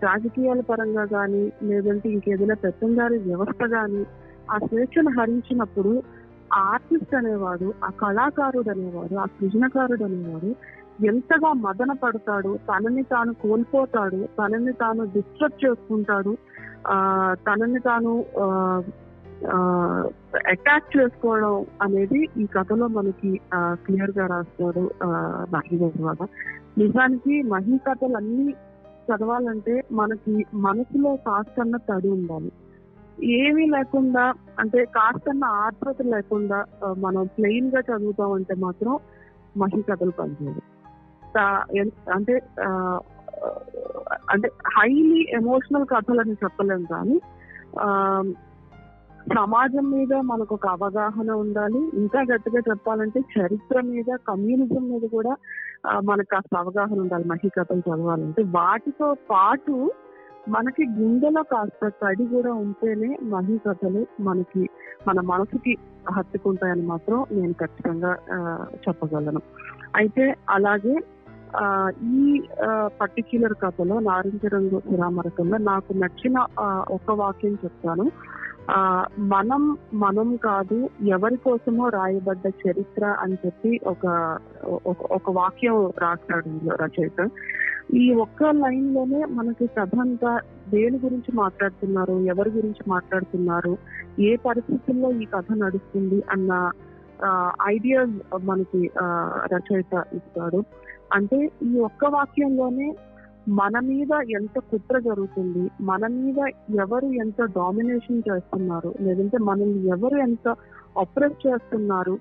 రాజకీయాల 0.04 0.62
పరంగా 0.62 1.06
కానీ 1.06 1.52
లేదంటే 1.64 2.10
ఇంకేదైనా 2.10 2.54
పెత్తందారి 2.54 3.18
వ్యవస్థ 3.18 3.66
కానీ 3.66 4.06
ఆ 4.52 4.58
స్వేచ్ఛను 4.58 5.12
హరించినప్పుడు 5.20 6.04
ఆర్టిస్ట్ 6.54 7.16
అనేవాడు 7.16 7.74
ఆ 7.84 7.90
కళాకారుడు 7.90 8.70
అనేవాడు 8.70 9.16
ఆ 9.16 9.26
సృజనకారుడు 9.26 10.04
అనేవాడు 10.04 10.56
ఎంతగా 11.06 11.54
మదన 11.54 11.92
పడతాడు 11.92 12.60
తనని 12.68 13.04
తాను 13.04 13.34
కోల్పోతాడు 13.34 14.26
తనని 14.38 14.74
తాను 14.74 15.04
డిస్టర్బ్ 15.06 15.66
చేసుకుంటాడు 15.66 16.38
ఆ 16.88 16.98
తనని 17.48 17.80
తాను 17.80 18.14
అటాక్ 20.48 20.98
చేసుకోవడం 20.98 21.66
అనేది 21.82 22.30
ఈ 22.38 22.46
కథలో 22.46 22.88
మనకి 22.88 23.42
క్లియర్గా 23.74 24.28
రాస్తాడు 24.28 24.92
మహి 25.52 25.78
నిజానికి 26.78 27.42
మహి 27.42 27.78
కథలు 27.78 28.18
అన్ని 28.18 28.56
చదవాలంటే 29.08 29.84
మనకి 29.92 30.34
మనసులో 30.60 31.16
కాస్తన్న 31.26 31.78
తడి 31.88 32.08
ఉండాలి. 32.10 32.52
ఏమీ 33.38 33.66
లేకుండా 33.68 34.24
అంటే 34.60 34.86
కాస్తన్న 34.96 35.46
ఆత్రత 35.62 36.02
లేకుండా 36.08 36.60
మనం 36.98 37.26
ప్లెయిన్గా 37.38 37.82
చదువుతామంటే 37.82 38.54
మాత్రం 38.60 38.94
మహి 39.56 39.82
కథలు 39.84 40.12
పనిచేయదు 40.12 40.62
అంటే 42.12 42.36
అంటే 44.30 44.48
హైలీ 44.76 45.22
ఎమోషనల్ 45.34 45.86
కథలని 45.86 46.36
చెప్పలేము 46.44 46.86
కానీ 46.88 47.18
ఆ, 47.80 47.88
సమాజం 49.28 49.92
మీద 49.92 50.14
మనకు 50.24 50.54
ఒక 50.54 50.68
అవగాహన 50.68 51.32
ఉండాలి. 51.36 51.80
ఇంకా 51.94 52.22
గట్టిగా 52.24 52.60
చెప్పాలంటే 52.60 53.20
చరిత్ర 53.34 53.82
మీద 53.82 54.10
కమ్యూనిజం 54.28 54.90
మీద 54.90 55.02
కూడా 55.12 55.34
మనకు 56.04 56.30
కాస్త 56.32 56.58
అవగాహన 56.58 57.00
ఉండాలి. 57.00 57.24
మహి 57.24 57.50
కథలు 57.50 57.80
చదవాలంటే 57.80 58.44
వాటితో 58.52 59.14
పాటు 59.32 59.76
మనకి 60.48 60.84
గుండెలో 60.98 61.44
కాస్త 61.44 61.88
తడి 62.02 62.26
కూడా 62.28 62.54
ఉంటేనే 62.56 63.18
మహి 63.24 63.58
కథలు 63.66 64.08
మనకి 64.20 64.64
మన 65.08 65.20
మనసుకి 65.26 65.74
హత్తుకుంటాయని 66.12 66.82
మాత్రం 66.86 67.26
నేను 67.32 67.54
ఖచ్చితంగా 67.54 68.12
ఆ, 68.34 68.38
చెప్పగలను. 68.78 69.42
అయితే 69.96 70.24
అలాగే 70.50 70.96
ఆ, 71.56 71.66
ఈ 72.16 72.24
పర్టిక్యులర్ 73.02 73.54
కథలో 73.54 74.00
నారింజ 74.00 74.46
రంగు 74.46 74.80
శ్రీరామరకంలో 74.80 75.58
నాకు 75.58 75.94
నచ్చిన 75.94 76.38
ఒక 76.90 77.12
వాక్యం 77.12 77.58
చెప్తాను. 77.66 78.06
ఆ 78.72 79.06
మనం 79.20 79.78
మనం 79.94 80.36
కాదు 80.36 80.90
ఎవరి 81.06 81.38
కోసమో 81.38 81.90
రాయబడ్డ 81.90 82.48
చరిత్ర 82.48 83.06
అని 83.20 83.38
చెప్పి 83.46 83.80
ఒక 83.88 84.06
ఒక- 84.88 85.08
ఒక 85.12 85.32
వాక్యం 85.32 85.92
రాస్తాడు 85.98 86.76
రచయిత. 86.76 87.30
ఈ 87.94 88.14
ఒక్క 88.14 88.44
లైన్లోనే 88.44 89.26
మనకి 89.26 89.68
కథ 89.68 89.90
అంతా 90.00 90.40
దేని 90.70 90.98
గురించి 90.98 91.32
మాట్లాడుతున్నారు 91.34 92.14
ఎవరి 92.14 92.50
గురించి 92.50 92.84
మాట్లాడుతున్నారు 92.88 93.78
ఏ 94.20 94.36
పరిస్థితుల్లో 94.36 95.12
ఈ 95.12 95.26
కథ 95.26 95.46
నడుస్తుంది 95.52 96.24
అన్న 96.32 96.72
ఐడియాస్ 97.68 98.16
మనకి 98.44 98.92
ఆ, 99.02 99.32
రచయిత 99.54 100.04
ఇస్తాడు. 100.14 100.64
అంటే 101.14 101.50
ఈ 101.64 101.80
ఒక్క 101.80 102.06
వాక్యంలోనే 102.06 102.96
మన 103.50 103.80
మీద 103.80 104.14
ఎంత 104.30 104.60
కుట్ర 104.60 105.00
జరుగుతుంది 105.00 105.70
మన 105.82 106.08
మీద 106.08 106.40
ఎవరు 106.80 107.06
ఎంత 107.06 107.42
డామినేషన్ 107.56 108.24
చేస్తున్నారు 108.32 108.94
లేదంటే 109.02 109.38
మనల్ని 109.38 109.88
ఎవరు 109.88 110.18
ఎంత 110.18 110.56
అప్రెస్ 110.98 111.48
చేస్తున్నారు 111.48 112.20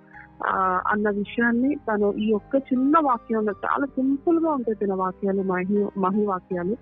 అన్న 0.87 1.11
విషయాన్ని 1.11 1.75
తను 1.75 2.13
ఈ 2.13 2.27
యొక్క 2.31 2.57
చిన్న 2.57 2.95
వాక్యంలో 3.03 3.53
చాలా 3.65 3.87
సింపుల్గా 3.87 4.51
ఉంటాయి 4.51 4.87
తన 4.87 4.95
వాక్యాలు 4.95 5.43
మహి 5.43 5.79
మహి 5.99 6.27
వాక్యాలు. 6.27 6.75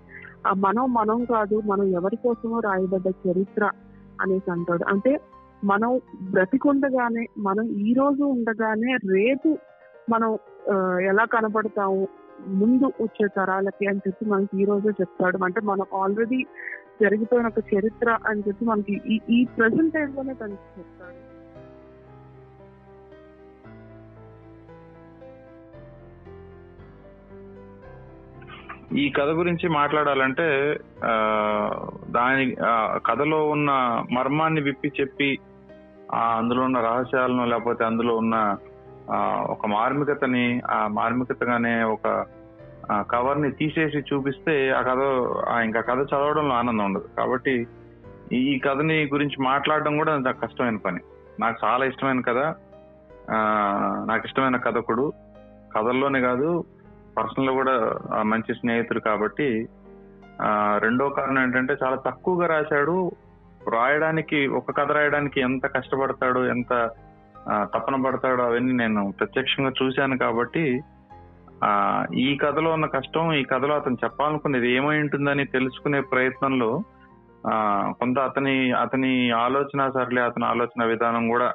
ఆ 0.47 0.53
మనం 0.57 0.93
మనం 0.93 1.25
కాదు 1.25 1.61
మనం 1.65 1.85
ఎవరి 1.85 2.15
కోసమో 2.15 2.59
రాయబడ్డ 2.59 3.07
చరిత్ర 3.07 3.63
అనేసి 4.21 4.51
అంటాడు. 4.51 4.83
అంటే 4.83 5.19
మనం 5.63 6.01
బ్రతికుండగానే 6.31 7.25
మనం 7.37 7.65
ఈ 7.65 7.93
రోజు 7.93 8.23
ఉండగానే 8.23 8.95
రేపు 8.95 9.57
మనం 10.09 10.37
ఎలా 11.09 11.25
కనబడతాము 11.25 12.07
ముందు 12.55 12.85
వచ్చే 13.01 13.27
తరాలకి 13.35 13.87
అని 13.87 13.99
చెప్పి 13.99 14.25
మనకి 14.25 14.61
ఈ 14.61 14.65
రోజే 14.65 14.89
చెప్తాడు. 15.01 15.37
అంటే 15.45 15.61
మనం 15.63 15.85
ఆల్రెడీ 15.93 16.39
జరిగిపోయిన 17.01 17.47
ఒక 17.47 17.63
చరిత్ర 17.71 18.17
అని 18.27 18.43
చెప్పి 18.47 18.65
మనకి 18.65 19.01
ఈ 19.07 19.19
ఈ 19.29 19.45
ప్రెసెంట్ 19.57 19.93
టైం 19.93 20.13
లోనే 20.15 20.33
తనకి 20.33 20.67
చెప్తాడు. 20.77 21.19
ఈ 28.95 29.09
కథ 29.11 29.29
గురించి 29.31 29.67
మాట్లాడాలంటే 29.69 30.45
ఆ, 31.03 31.13
దాని 32.09 32.43
ఆ, 32.65 32.73
కథలో 33.05 33.49
ఉన్న 33.49 33.71
మర్మాన్ని 34.11 34.61
విప్పి 34.61 34.91
చెప్పి 34.99 35.29
అందులో 36.35 36.61
ఉన్న 36.63 36.79
రహస్యాలను 36.81 37.45
లేకపోతే 37.45 37.83
అందులో 37.85 38.15
ఉన్న 38.15 38.35
ఒక 39.49 39.65
మార్మికతని 39.67 40.45
ఆ 40.71 40.87
మార్మికతగానే 40.87 41.83
ఒక 41.85 42.07
కవర్ని 43.11 43.51
తీసేసి 43.51 44.03
చూపిస్తే 44.09 44.69
ఆ 44.69 44.81
కథ 44.81 45.01
ఆ, 45.49 45.61
ఇంకా 45.61 45.81
కథ 45.81 45.99
చదవడంలో 46.03 46.55
ఆనందం 46.55 46.85
ఉండదు. 46.85 47.07
కాబట్టి 47.17 47.55
ఈ 48.31 48.59
కథని 48.59 49.09
గురించి 49.13 49.41
మాట్లాడడం 49.41 49.97
కూడా 49.97 50.17
నాకు 50.17 50.39
కష్టమైన 50.39 50.77
పని. 50.77 51.01
నాకు 51.39 51.65
చాలా 51.65 51.85
ఇష్టమైన 51.85 52.21
కథ 52.21 52.39
నాకు 54.07 54.25
ఇష్టమైన 54.25 54.57
కథకుడు. 54.57 55.05
కథల్లోనే 55.75 56.21
కాదు 56.21 56.49
పర్సనల్ 57.17 57.49
కూడా 57.51 57.75
మంచి 58.23 58.53
స్నేహితుడు 58.55 58.99
కాబట్టి 58.99 59.47
రెండో 60.77 61.09
కారణం 61.09 61.43
ఏంటంటే 61.43 61.77
చాలా 61.83 61.95
తక్కువగా 62.05 62.47
రాశాడు. 62.47 62.97
రాయడానికి 63.69 64.47
ఒక 64.47 64.71
కథ 64.71 64.91
రాయడానికి 64.91 65.41
ఎంత 65.41 65.65
కష్టపడతాడు 65.75 66.39
ఎంత 66.47 66.73
తపన 67.73 67.95
పడతాడు 68.03 68.41
అవన్నీ 68.41 68.73
నేను 68.73 69.11
ప్రత్యక్షంగా 69.11 69.71
చూశాను 69.79 70.17
కాబట్టి 70.17 70.63
ఆ 71.63 71.71
ఈ 72.19 72.37
కథలో 72.37 72.71
ఉన్న 72.71 72.85
కష్టం 72.87 73.33
ఈ 73.33 73.43
కథలో 73.43 73.75
అతను 73.75 73.97
చెప్పాలనుకున్నది 74.03 74.71
ఏమై 74.71 74.99
ఉంటుందని 74.99 75.45
తెలుసుకునే 75.47 76.01
ప్రయత్నంలో 76.11 76.69
ఆ 77.47 77.55
కొంత 77.99 78.19
అతని 78.19 78.55
అతని 78.81 79.11
ఆలోచన 79.39 79.89
సర్లే 79.89 80.21
అతని 80.21 80.45
ఆలోచన 80.45 80.83
విధానం 80.85 81.29
కూడా 81.29 81.49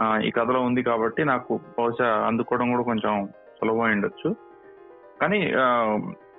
ఆ, 0.00 0.18
ఈ 0.18 0.30
కథలో 0.30 0.60
ఉంది 0.60 0.82
కాబట్టి 0.82 1.24
నాకు 1.24 1.52
బహుశా 1.78 2.08
అందుకోవడం 2.26 2.70
కూడా 2.70 2.82
కొంచెం 2.82 3.14
సులభం 3.58 3.90
ఉండొచ్చు. 3.92 4.28
కానీ 5.20 5.40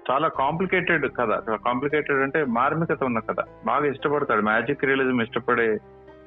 చాలా 0.10 0.28
కాంప్లికేటెడ్ 0.38 1.06
కథ. 1.18 1.32
కాంప్లికేటెడ్ 1.66 2.22
అంటే 2.22 2.44
మార్మికత 2.52 3.04
ఉన్న 3.04 3.20
కథ. 3.20 3.40
బాగా 3.66 3.86
ఇష్టపడతాడు. 3.88 4.42
మ్యాజిక్ 4.42 4.86
రియలిజం 4.86 5.22
ఇష్టపడే 5.22 5.68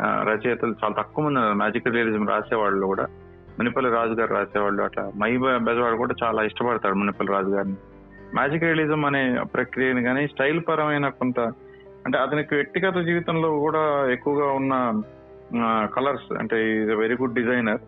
రచయితలు 0.02 0.74
చాలా 0.84 0.94
తక్కువ 0.98 1.24
మంది 1.24 1.40
మ్యాజిక్ 1.54 1.88
రియలిజం 1.88 2.28
రాసేవాళ్ళు 2.28 2.86
కూడా. 2.86 3.06
మునిపల్లి 3.58 3.90
రాజు 3.92 4.12
గారు 4.12 4.32
రాసేవాళ్ళు. 4.34 4.82
అట్లా 4.82 5.10
మై 5.16 5.36
బెజవాడు 5.36 5.96
కూడా 5.96 6.14
చాలా 6.24 6.42
ఇష్టపడతాడు 6.42 6.94
మునిపల్లి 6.94 7.32
రాజు 7.32 7.48
గారిని 7.48 7.76
మ్యాజిక్ 8.34 8.64
రియలిజం 8.64 9.04
అనే 9.04 9.22
ప్రక్రియని 9.54 10.02
కానీ 10.02 10.26
స్టైల్ 10.26 10.60
పరమైన 10.68 11.08
కొంత 11.08 11.40
అంటే 12.06 12.18
అతనికి 12.18 12.54
వ్యక్తిగత 12.54 12.96
జీవితంలో 13.04 13.50
కూడా 13.58 14.10
ఎక్కువగా 14.10 14.46
ఉన్న 14.52 15.02
కలర్స్ 15.96 16.32
అంటే 16.38 16.56
ఈజ్ 16.70 16.90
వెరీ 16.90 17.16
గుడ్ 17.20 17.34
డిజైనర్. 17.34 17.80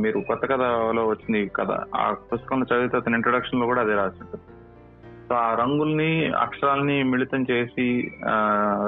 మీరు 0.00 0.20
కొత్త 0.20 0.44
కథలో 0.46 1.02
వచ్చింది 1.06 1.48
కథ. 1.56 1.70
ఆ 1.96 2.14
పుస్తకంలో 2.32 2.66
చదివితే 2.70 2.96
అతని 2.96 3.14
ఇంట్రొడక్షన్లో 3.14 3.66
కూడా 3.66 3.80
అదే 3.80 3.94
రాసింది 3.94 4.38
సో 5.30 5.36
ఆ 5.36 5.54
రంగుల్ని 5.54 6.26
అక్షరాల్ని 6.34 7.02
మిళితం 7.02 7.46
చేసి 7.50 8.12
ఆ, 8.28 8.34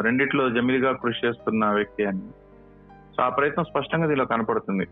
రెండిట్లో 0.02 0.50
జమిలిగా 0.50 0.92
కృషి 0.92 1.26
చేస్తున్న 1.26 1.66
వ్యక్తి 1.70 2.04
అని. 2.04 2.20
సో 3.16 3.22
ఆ 3.22 3.28
ప్రయత్నం 3.28 3.64
స్పష్టంగా 3.64 4.06
దీనిలో 4.06 4.24
కనపడుతుంది. 4.24 4.84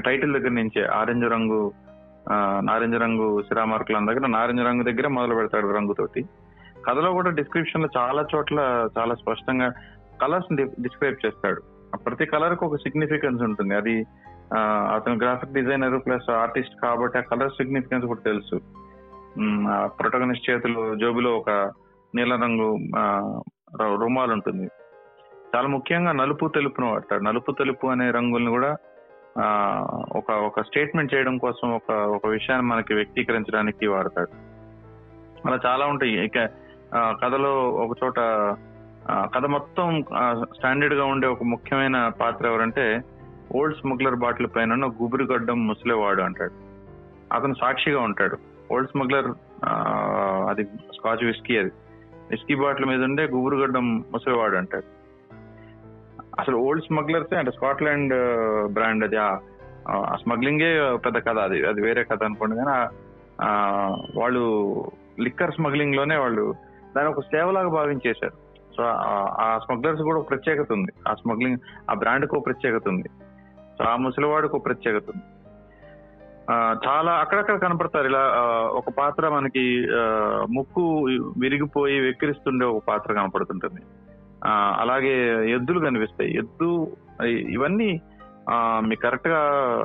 టైటిల్ 0.00 0.32
దగ్గర 0.32 0.48
నుంచే 0.48 0.86
ఆరెంజ్ 0.86 1.26
రంగు 1.26 1.72
నారింజ 2.60 2.94
రంగు 2.94 3.42
సిరామార్కుల 3.42 3.98
దగ్గర 3.98 4.26
నారింజ 4.26 4.60
రంగు 4.60 4.82
దగ్గర 4.82 5.08
మొదలు 5.08 5.34
పెడతాడు 5.34 5.66
రంగుతోటి. 5.66 6.22
కథలో 6.88 7.12
కూడా 7.12 7.30
డిస్క్రిప్షన్లో 7.30 7.88
చాలా 7.96 8.24
చోట్ల 8.34 8.88
చాలా 8.98 9.14
స్పష్టంగా 9.14 9.68
కలర్స్ 10.22 10.56
డిస్క్రైబ్ 10.80 11.26
చేస్తాడు. 11.26 11.60
ప్రతి 11.96 12.26
కలర్కు 12.26 12.66
ఒక 12.66 12.76
సిగ్నిఫికెన్స్ 12.76 13.42
ఉంటుంది. 13.42 13.74
అది 13.74 13.94
అతను 14.94 15.14
గ్రాఫిక్ 15.14 15.52
డిజైనర్ 15.52 16.06
ప్లస్ 16.06 16.30
ఆర్టిస్ట్ 16.30 16.74
కాబట్టి 16.82 17.18
ఆ 17.18 17.20
కలర్ 17.20 17.50
సిగ్నిఫికెన్స్ 17.50 18.06
కూడా 18.06 18.20
తెలుసు. 18.20 18.60
ప్రొటగనిస్ట్ 19.98 20.50
చేతులు 20.50 20.94
జోబులో 20.94 21.36
ఒక 21.38 21.50
నీల 22.14 22.34
రంగు 22.34 22.78
రుమాలు 23.82 24.32
ఉంటుంది. 24.32 24.68
చాలా 25.56 25.68
ముఖ్యంగా 25.68 26.12
నలుపు 26.12 26.48
తెలుపును 26.48 26.90
వాడతాడు. 26.90 27.22
నలుపు 27.22 27.52
తెలుపు 27.52 27.86
అనే 27.86 28.10
రంగుల్ని 28.10 28.50
కూడా 28.50 28.76
ఒక 30.16 30.30
ఒక 30.32 30.60
స్టేట్మెంట్ 30.60 31.14
చేయడం 31.14 31.38
కోసం 31.38 31.74
ఒక 31.74 31.92
ఒక 31.92 32.26
విషయాన్ని 32.26 32.66
మనకి 32.66 32.94
వ్యక్తీకరించడానికి 32.94 33.86
వాడతాడు. 33.86 34.30
అలా 35.48 35.58
చాలా 35.66 35.86
ఉంటాయి. 35.86 36.24
ఇక 36.24 36.48
కథలో 37.22 37.68
ఒక 37.68 37.96
చోట 38.04 38.18
కథ 39.34 39.44
మొత్తం 39.46 40.02
స్టాండర్డ్గా 40.56 41.04
ఉండే 41.04 41.28
ఒక 41.28 41.42
ముఖ్యమైన 41.42 42.08
పాత్ర 42.20 42.46
ఎవరంటే 42.46 43.00
ఓల్డ్ 43.54 43.76
స్మగ్లర్ 43.76 44.14
బాటిల్ 44.14 44.48
పైన 44.56 44.72
ఉన్న 44.72 44.86
గుబురుగడ్డం 44.86 45.66
ముసలేవాడు 45.66 46.22
అంటాడు. 46.22 46.52
అతను 47.34 47.54
సాక్షిగా 47.60 48.00
ఉంటాడు. 48.00 48.49
ఓల్డ్ 48.72 48.90
స్మగ్లర్ 48.90 49.26
అది 50.48 50.64
స్కాచ్ 50.64 51.24
విస్కీ 51.24 51.58
అది. 51.58 51.70
విస్కీ 52.30 52.54
బాటిల్ 52.54 52.86
మీద 52.86 53.02
ఉండే 53.02 53.24
గుబురుగడ్డం 53.24 54.04
ముసలివాడు 54.12 54.56
అంటాడు. 54.56 54.84
అసలు 56.40 56.56
ఓల్డ్ 56.56 56.84
స్మగ్లర్స్ 56.84 57.34
అంటే 57.34 57.50
స్కాట్లాండ్ 57.50 58.14
బ్రాండ్ 58.72 59.04
అది. 59.04 59.16
ఆ 59.16 60.16
స్మగ్లింగే 60.16 60.96
పెద్ద 60.96 61.18
కథ 61.18 61.38
అది. 61.38 61.68
అది 61.68 61.82
వేరే 61.82 62.04
కథ 62.04 62.22
అనుకోండి 62.22 62.56
కానీ 62.56 62.96
వాళ్ళు 64.20 64.84
లిక్కర్ 65.20 65.54
స్మగ్లింగ్లోనే 65.54 66.16
వాళ్ళు 66.16 66.54
దాని 66.96 67.08
ఒక 67.08 67.20
సేవలాగా 67.20 67.68
భావించేశారు. 67.68 68.50
సో 68.76 68.82
ఆ- 68.82 69.58
స్మగ్లర్స్ 69.58 70.02
కూడా 70.02 70.18
ఒక 70.18 70.30
ప్రత్యేకత 70.30 70.72
ఉంది. 70.72 70.92
ఆ 71.08 71.14
స్మగ్లింగ్ 71.14 71.58
ఆ 71.90 71.94
బ్రాండ్కి 71.94 72.36
ఒక 72.36 72.46
ప్రత్యేకత 72.46 72.88
ఉంది. 72.88 73.08
సో 73.78 73.84
ఆ 73.84 73.96
ముసలివాడికి 73.96 74.56
ఒక 74.56 74.64
ప్రత్యేకత 74.64 75.02
ఉంది. 75.14 75.22
చాలా 76.84 77.12
అక్కడక్కడ 77.22 77.56
కనపడతారు. 77.62 78.06
ఇలా 78.10 78.22
ఒక 78.78 78.90
పాత్ర 78.98 79.28
మనకి 79.28 79.64
ముక్కు 80.56 80.84
విరిగిపోయి 81.42 81.96
వెక్కిరిస్తుండే 82.00 82.66
ఒక 82.66 82.82
పాత్ర 82.88 83.08
కనపడుతుంటుంది. 83.18 83.82
అలాగే 84.82 85.14
ఎద్దులు 85.54 85.80
కనిపిస్తాయి. 85.86 86.30
ఎద్దు 86.42 86.70
ఇవన్నీ 87.56 87.90
మీకు 88.88 89.02
కరెక్ట్గా 89.02 89.40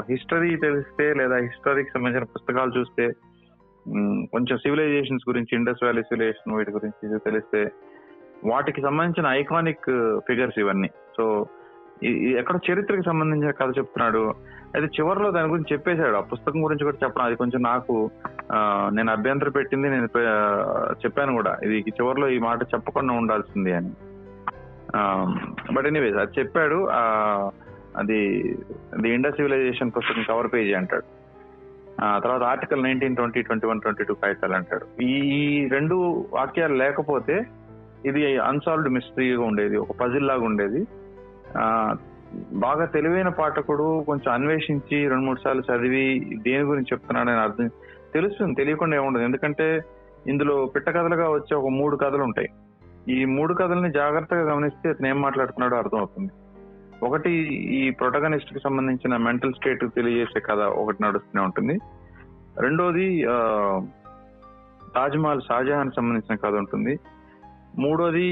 హిస్టరీ 0.10 0.52
తెలిస్తే 0.66 1.06
లేదా 1.20 1.38
హిస్టరీకి 1.46 1.94
సంబంధించిన 1.94 2.32
పుస్తకాలు 2.36 2.72
చూస్తే 2.78 3.06
కొంచెం 4.34 4.56
సివిలైజేషన్స్ 4.58 5.30
గురించి 5.30 5.54
ఇండస్ 5.58 5.84
వ్యాలీ 5.84 6.04
సివిలైజేషన్ 6.04 6.56
వీటి 6.58 6.72
గురించి 6.78 7.20
తెలిస్తే 7.28 7.62
వాటికి 8.52 8.80
సంబంధించిన 8.82 9.28
ఐకానిక్ 9.40 9.90
ఫిగర్స్ 10.28 10.60
ఇవన్నీ. 10.64 10.90
సో 11.18 11.26
ఎక్కడ 12.04 12.60
చరిత్రకి 12.72 13.02
సంబంధించిన 13.06 13.52
కథ 13.52 13.68
చెప్తున్నాడు. 13.78 14.34
అయితే 14.76 14.88
చివరిలో 15.00 15.32
దాని 15.32 15.48
గురించి 15.48 15.74
చెప్పేశాడు. 15.74 16.16
ఆ 16.16 16.20
పుస్తకం 16.20 16.64
గురించి 16.64 16.84
కూడా 16.84 16.98
చెప్పడం 17.04 17.26
అది 17.26 17.36
కొంచెం 17.36 17.62
నాకు 17.62 18.10
నేను 18.94 19.12
అభ్యంతరం 19.12 19.52
పెట్టింది 19.52 19.90
నేను 19.90 20.08
చెప్పాను 21.06 21.34
కూడా. 21.34 21.58
ఇది 21.64 21.80
చివరిలో 21.90 22.30
ఈ 22.30 22.40
మాట 22.40 22.64
చెప్పకుండా 22.64 23.14
ఉండాల్సింది 23.14 23.74
అని. 23.74 23.92
బట్ 25.74 25.88
ఎనీవేస్ 25.88 26.16
అది 26.16 26.40
చెప్పాడు. 26.40 26.88
అది 27.98 28.20
ది 29.02 29.10
ఇండస్ 29.10 29.36
సివిలైజేషన్ 29.36 29.92
పుస్తకం 29.98 30.26
కవర్ 30.30 30.54
పేజీ 30.54 30.74
అంటాడు. 30.74 31.04
తర్వాత 32.20 32.42
article 32.42 32.84
nineteen 32.84 33.16
twenty 33.16 33.42
twenty 33.42 33.68
one 33.68 33.82
twenty 33.82 34.04
two 34.04 34.14
కాగితాలు 34.14 34.54
అంటాడు. 34.54 35.02
ఈ 35.02 35.68
రెండు 35.72 36.26
వాక్యాలు 36.34 36.74
లేకపోతే 36.74 37.46
ఇది 38.06 38.38
అన్సాల్వ్డ్ 38.38 38.90
మిస్టరీగా 38.90 39.42
ఉండేది. 39.42 39.78
ఒక 39.78 39.92
పజిల్ 40.02 40.28
లాగా 40.28 40.42
ఉండేది. 40.42 40.88
బాగా 42.64 42.86
తెలివైన 42.86 43.30
పాఠకుడు 43.40 43.88
కొంచెం 44.08 44.30
అన్వేషించి 44.34 44.98
రెండు 45.08 45.26
మూడు 45.26 45.40
సార్లు 45.44 45.64
చదివి 45.70 46.06
దేని 46.42 46.64
గురించి 46.64 46.92
చెప్తున్నాడని 46.94 47.44
అర్థం 47.44 47.68
తెలుస్తుంది 48.14 48.56
తెలియకుండా 48.56 48.98
ఏముండదు. 48.98 49.24
ఎందుకంటే 49.24 49.68
ఇందులో 50.28 50.56
పిట్ట 50.66 50.88
కథలుగా 50.90 51.28
వచ్చే 51.30 51.54
ఒక 51.56 51.70
మూడు 51.70 51.96
కథలు 51.96 52.24
ఉంటాయి. 52.24 52.50
ఈ 53.10 53.26
మూడు 53.26 53.54
కథల్ని 53.54 53.92
జాగ్రత్తగా 53.92 54.44
గమనిస్తే 54.52 54.90
అతను 54.90 55.08
ఏం 55.08 55.22
మాట్లాడుతున్నాడో 55.22 55.76
అర్థమవుతుంది. 55.78 56.32
ఒకటి 57.04 57.32
ఈ 57.80 57.82
ప్రొటగనిస్ట్కి 57.90 58.60
సంబంధించిన 58.60 59.16
మెంటల్ 59.18 59.54
స్టేట్ 59.54 59.84
తెలియజేసే 59.96 60.40
కథ 60.40 60.62
ఒకటి 60.82 61.04
నడుస్తూనే 61.04 61.42
ఉంటుంది. 61.44 61.76
రెండోది 62.60 63.08
తాజ్మహల్ 64.96 65.42
షాజహాన్ 65.42 65.96
సంబంధించిన 65.96 66.36
కథ 66.36 66.56
ఉంటుంది. 66.64 66.94
మూడోది 67.80 68.28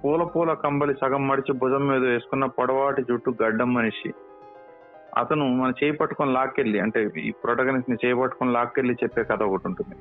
పూల 0.00 0.22
పూల 0.22 0.50
కంబలి 0.52 0.94
సగం 1.00 1.22
మడిచి 1.28 1.52
భుజం 1.60 1.84
మీద 1.88 2.02
వేసుకున్న 2.02 2.44
పొడవాటి 2.58 3.02
జుట్టు 3.02 3.30
గడ్డం 3.42 3.70
మనిషి. 3.74 4.10
అతను 5.18 5.44
మన 5.58 5.70
చేయి 5.80 5.94
పట్టుకొని 5.96 6.32
లాక్కెళ్ళి 6.32 6.78
అంటే 6.80 7.00
ఈ 7.28 7.30
ప్రొటగనిస్ట్ని 7.44 7.96
చేయి 8.04 8.16
పట్టుకొని 8.20 8.52
లాక్కెళ్ళి 8.52 8.94
చెప్పే 9.02 9.22
కథ 9.30 9.42
ఒకటి 9.42 9.66
ఉంటుంది. 9.68 9.96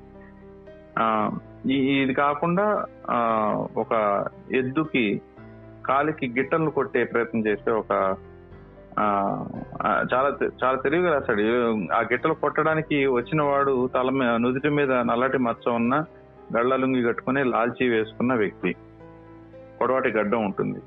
ఆ 1.00 1.06
ఇది 2.04 2.14
కాకుండా 2.14 2.66
ఆ 3.10 3.18
ఒక 3.78 3.94
ఎద్దుకి 4.52 5.22
కాలికి 5.88 6.28
గిట్టలు 6.38 6.70
కొట్టే 6.70 7.04
ప్రయత్నం 7.04 7.42
చేస్తే 7.48 7.72
ఒక 7.72 7.92
చాలా 10.12 10.30
చాలా 10.62 10.78
తెలివిగా 10.84 11.10
రాశాడు. 11.14 11.44
ఆ 11.98 12.00
గిట్టలు 12.12 12.34
కొట్టడానికి 12.34 12.98
వచ్చిన 13.18 13.42
వాడు 13.42 13.74
తల 13.96 14.10
మీద 14.20 14.32
నుదుటి 14.44 14.70
మీద 14.70 14.92
నల్లటి 15.10 15.40
మచ్చ 15.48 15.74
ఉన్న 15.80 15.96
గళ్ళ 16.56 16.76
లుంగి 16.76 17.02
కట్టుకుని 17.04 17.44
లాల్చీ 17.44 17.86
వేసుకున్న 17.90 18.34
వ్యక్తి. 18.34 18.72
పొడవాటి 19.82 20.10
గడ్డం 20.10 20.46
ఉంటుంది. 20.46 20.80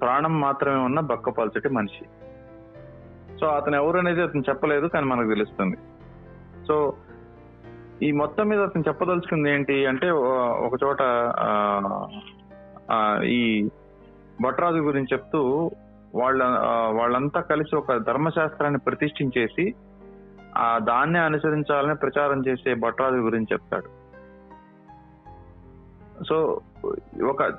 ప్రాణం 0.00 0.40
మాత్రమే 0.40 0.84
ఉన్న 0.84 1.00
బక్కపల్చటి 1.00 1.68
మనిషి. 1.68 2.04
సో 3.38 3.46
అతను 3.46 3.76
ఎవరనేది 3.76 4.22
అతను 4.22 4.42
చెప్పలేదు 4.48 4.86
కానీ 4.86 5.06
మనకు 5.06 5.28
తెలుస్తుంది. 5.28 5.76
సో 6.68 6.94
ఈ 8.02 8.12
మొత్తం 8.12 8.48
మీద 8.48 8.60
అతను 8.60 8.84
చెప్పదలుచుకుంది 8.88 9.50
ఏంటి 9.50 9.86
అంటే 9.86 10.10
ఒక 10.10 10.72
చోట 10.84 10.98
ఈ 13.24 13.68
భట్రాజు 14.40 14.76
గురించి 14.76 15.08
చెప్తూ 15.12 15.70
వాళ్ళ 16.14 16.44
వాళ్ళంతా 16.92 17.40
కలిసి 17.40 17.76
ఒక 17.76 17.96
ధర్మశాస్త్రాన్ని 17.96 18.80
ప్రతిష్ఠించేసి 18.80 19.74
ఆ 20.56 20.78
దాన్నే 20.78 21.18
అనుసరించాలని 21.18 21.94
ప్రచారం 21.94 22.42
చేసే 22.48 22.74
భట్రాజు 22.74 23.14
గురించి 23.14 23.46
చెప్తాడు. 23.52 23.99
సో 26.28 26.60
ఒక 27.24 27.52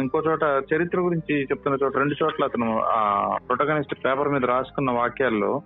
ఇంకో 0.00 0.22
చోట 0.26 0.42
చరిత్ర 0.42 1.00
గురించి 1.00 1.42
చెప్తున్న 1.42 1.78
చోట 1.82 1.96
రెండు 1.96 2.24
చోట్ల 2.24 2.44
అతను 2.44 2.80
ఆ 2.80 3.30
ప్రొటగనిస్ట్ 3.36 3.94
పేపర్ 4.04 4.28
మీద 4.28 4.44
రాసుకున్న 4.44 4.90
వాక్యాల్లో 4.90 5.62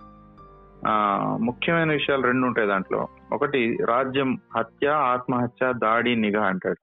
ఆ 0.89 1.19
ముఖ్యమైన 1.41 1.93
విషయాలు 1.93 2.23
రెండు 2.23 2.47
ఉంటాయి 2.47 2.69
దాంట్లో. 2.69 3.09
ఒకటి 3.33 3.79
రాజ్యం 3.85 4.39
హత్య 4.57 4.89
ఆత్మహత్య 4.89 5.73
దాడి 5.77 6.17
నిఘా 6.17 6.43
అంటాడు. 6.43 6.77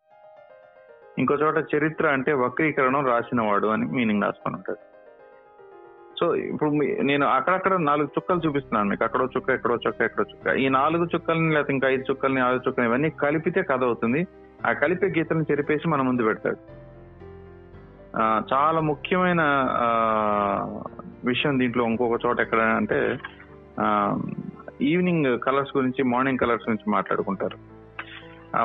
ఇంకో 1.20 1.36
చోట 1.36 1.76
చరిత్ర 1.76 2.08
అంటే 2.08 2.34
వక్రీకరణం 2.34 3.06
రాసినవాడు 3.06 3.68
అని 3.68 3.86
మీనింగ్ 3.86 4.24
రాసుకొని 4.24 4.56
ఉంటాడు. 4.56 4.90
సో 6.20 6.36
ఇప్పుడు 6.36 6.70
మీ- 6.70 7.06
నేను 7.06 7.28
అక్కడక్కడ 7.28 7.74
నాలుగు 7.74 8.08
చుక్కలు 8.08 8.42
చూపిస్తున్నాను 8.48 8.90
మీకు. 8.90 9.04
అక్కడో 9.04 9.26
చుక్క 9.26 9.50
ఎక్కడో 9.50 9.76
చుక్క 9.76 10.02
ఎక్కడో 10.02 10.26
చుక్క. 10.36 10.60
ఈ 10.60 10.70
నాలుగు 10.70 11.08
చుక్కల్ని 11.16 11.54
లేకపోతే 11.54 11.74
ఇంకా 11.74 11.88
ఐదు 11.88 12.04
చుక్కల్ని 12.12 12.42
ఆరు 12.42 12.56
చుక్కల్ని 12.56 12.86
ఇవన్నీ 12.86 13.10
కలిపితే 13.10 13.62
కథ 13.62 13.84
అవుతుంది. 13.84 14.28
ఆ 14.68 14.72
కలిపే 14.72 15.08
గీతను 15.08 15.42
చెరిపేసి 15.42 15.90
మన 15.90 16.02
ముందు 16.02 16.24
పెడతాడు. 16.24 16.58
చాలా 18.54 18.80
ముఖ్యమైన 18.80 19.42
విషయం 21.26 21.60
దీంట్లో 21.60 21.86
ఇంకొక 21.86 22.20
చోట 22.26 22.40
ఎక్కడ 22.40 22.60
అంటే 22.62 23.18
ఈవినింగ్ 24.82 25.40
కలర్స్ 25.40 25.78
గురించి 25.78 26.04
మార్నింగ్ 26.04 26.38
కలర్స్ 26.38 26.70
గురించి 26.70 26.92
మాట్లాడుకుంటారు. 26.92 27.58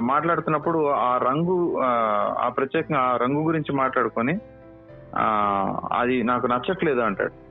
మాట్లాడుతున్నప్పుడు 0.01 0.89
ఆ 0.89 1.19
రంగు 1.19 1.81
ఆ, 1.85 2.49
ప్రత్యేకంగా 2.49 3.01
ఆ 3.01 3.17
రంగు 3.17 3.43
గురించి 3.43 3.77
మాట్లాడుకొని 3.77 4.39
అది 5.93 6.23
నాకు 6.23 6.47
నచ్చట్లేదు 6.47 7.01
అంటాడు. 7.01 7.45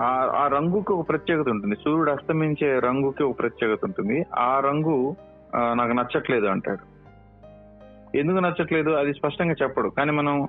ఆ- 0.00 0.50
రంగుకి 0.52 0.92
ఒక 0.92 1.08
ప్రత్యేకత 1.08 1.48
ఉంటుంది. 1.48 1.76
సూర్యుడు 1.76 2.10
అస్తమించే 2.10 2.78
రంగుకి 2.78 3.22
ఒక 3.22 3.38
ప్రత్యేకత 3.38 3.78
ఉంటుంది. 3.84 4.26
ఆ 4.38 4.60
రంగు 4.60 5.16
నాకు 5.56 5.92
నచ్చట్లేదు 5.92 6.46
అంటాడు. 6.46 6.90
ఎందుకు 8.16 8.38
నచ్చట్లేదు? 8.38 8.90
అది 8.90 9.14
స్పష్టంగా 9.14 9.54
చెప్పడు. 9.62 9.88
కానీ 9.88 10.10
మనం 10.10 10.48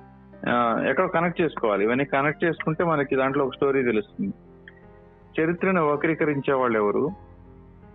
ఎక్కడో 0.86 1.08
కనెక్ట్ 1.08 1.40
చేసుకోవాలి. 1.40 1.84
ఇవన్నీ 1.84 2.04
కనెక్ట్ 2.04 2.44
చేసుకుంటే 2.44 2.84
మనకి 2.84 3.16
దాంట్లో 3.16 3.44
ఒక 3.44 3.54
స్టోరీ 3.54 3.82
తెలుస్తుంది. 3.82 4.34
చరిత్రను 5.40 5.92
వక్రీకరించే 5.92 6.54
వాళ్ళు 6.54 6.78
ఎవరు? 6.78 7.08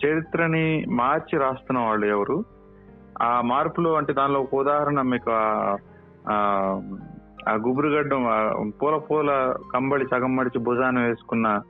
చరిత్రని 0.05 0.85
మార్చి 0.89 1.39
రాస్తున్న 1.39 1.79
వాళ్ళు 1.79 2.05
ఎవరు? 2.05 2.43
ఆ 3.21 3.41
మార్పులో 3.41 3.93
అంటే 3.93 4.13
దానిలో 4.13 4.39
ఒక 4.39 4.55
ఉదాహరణ 4.55 5.01
మీకు 5.01 5.31
ఆ- 5.31 5.77
ఆ- 6.29 6.81
గుబురుగడ్డం 7.53 8.25
పూల 8.81 8.97
పూల 8.97 9.55
కంబడి 9.73 10.05
సగం 10.11 10.35
మడిచి 10.35 10.59
భుజాన 10.59 10.99
వేసుకున్న 10.99 11.61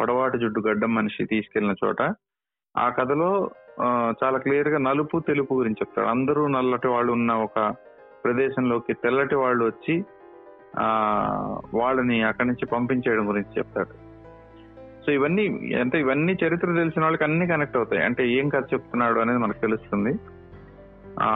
పొడవాటి 0.00 0.38
జుట్టు 0.38 0.60
గడ్డం 0.60 0.94
మనిషి 0.94 1.24
తీసుకెళ్ళిన 1.24 1.86
చోట 1.86 2.02
ఆ 2.78 2.88
కథలో 2.88 3.50
చాలా 4.24 4.38
క్లియర్గా 4.38 4.78
నలుపు 4.78 5.18
తెలుపు 5.18 5.54
గురించి 5.54 5.76
చెప్తాడు. 5.80 6.06
అందరూ 6.06 6.46
నల్లటి 6.46 6.88
వాళ్ళు 6.88 7.12
ఉన్న 7.12 7.32
ఒక 7.32 7.74
ప్రదేశంలోకి 8.24 8.92
తెల్లటి 8.92 9.34
వాళ్ళు 9.34 9.64
వచ్చి 9.64 10.04
ఆ 10.78 10.88
వాళ్ళని 11.74 12.22
అక్కడి 12.22 12.48
నుంచి 12.48 12.66
పంపించేయడం 12.66 13.28
గురించి 13.28 13.58
చెప్తాడు. 13.58 14.08
సో 15.06 15.12
ఇవన్నీ 15.12 15.74
అంటే 15.74 16.00
ఇవన్నీ 16.00 16.32
చరిత్ర 16.32 16.74
తెలిసిన 16.74 17.02
వాళ్ళకి 17.02 17.24
అన్ని 17.24 17.46
కనెక్ట్ 17.46 17.76
అవుతాయి. 17.76 18.04
అంటే 18.04 18.28
ఏం 18.28 18.48
కథ 18.48 18.64
చెప్తున్నాడు 18.74 19.20
అనేది 19.20 19.38
మనకు 19.38 19.60
తెలుస్తుంది. 19.60 20.18
ఆ 21.22 21.30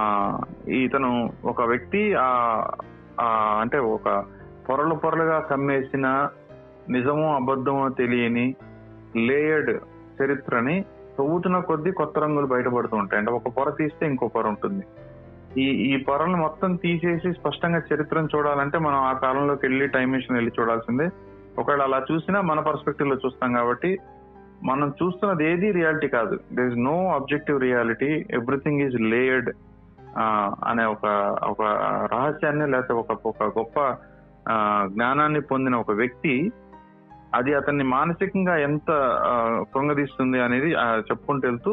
ఇతను 0.69 1.33
ఒక 1.45 1.63
వ్యక్తి 1.63 2.15
ఆ 2.15 3.59
అంటే 3.61 3.79
ఒక 3.79 4.25
పొరలు 4.69 4.95
పొరలుగా 4.95 5.39
కమ్మేసిన 5.39 6.29
నిజమో 6.91 7.35
అబద్ధమో 7.35 7.89
తెలియని 7.89 8.55
లేయర్డ్ 9.17 9.81
చరిత్రని 10.23 10.85
తవ్వుతున్న 11.19 11.59
కొద్దీ 11.59 11.91
కొత్త 11.91 12.19
రంగులు 12.19 12.47
బయటపడుతూ 12.47 12.97
ఉంటాయి. 12.97 13.19
అంటే 13.19 13.33
ఒక 13.33 13.49
పొర 13.49 13.71
తీస్తే 13.71 14.07
ఇంకో 14.07 14.27
పొర 14.27 14.47
ఉంటుంది. 14.47 14.85
ఈ 15.61 15.65
ఈ 15.65 15.97
పొరలను 15.97 16.37
మొత్తం 16.37 16.77
తీసేసి 16.77 17.33
స్పష్టంగా 17.33 17.83
చరిత్రను 17.95 18.29
చూడాలంటే 18.37 18.79
మనం 18.79 18.97
ఆ 18.97 19.13
కాలంలోకి 19.13 19.67
వెళ్ళి 19.67 19.87
టైం 19.87 20.11
మిషన్ 20.11 20.37
వెళ్ళి 20.37 20.53
చూడాల్సిందే. 20.61 21.09
ఒకవేళ 21.59 21.83
అలా 21.83 22.05
చూసినా 22.13 22.41
మన 22.41 22.61
పర్స్పెక్టివ్లో 22.61 23.17
చూస్తాం 23.17 23.53
కాబట్టి 23.53 23.99
మనం 24.65 24.93
చూస్తున్నది 25.03 25.53
ఏది 25.53 25.73
రియాలిటీ 25.73 26.09
కాదు. 26.09 26.39
There 26.53 26.67
is 26.67 26.79
no 26.79 27.15
objective 27.15 27.61
reality 27.61 28.27
everything 28.31 28.81
is 28.81 28.95
layered 28.95 29.51
అనే 30.65 30.85
ఒక 30.85 31.07
ఒక 31.43 31.63
రహస్యాన్ని 32.13 32.71
లేకపోతే 32.71 32.93
ఒక 32.93 33.27
ఒక 33.27 33.59
గొప్ప 33.59 33.97
జ్ఞానాన్ని 34.87 35.41
పొందిన 35.41 35.75
ఒక 35.75 35.91
వ్యక్తి 35.91 36.53
అది 37.35 37.55
అతన్ని 37.55 37.85
మానసికంగా 37.85 38.55
ఎంత 38.57 38.91
కృంగదీస్తుంది 39.75 40.41
అనేది 40.41 40.71
చెప్పుకుంటూ 41.09 41.49
వెళ్తూ 41.49 41.73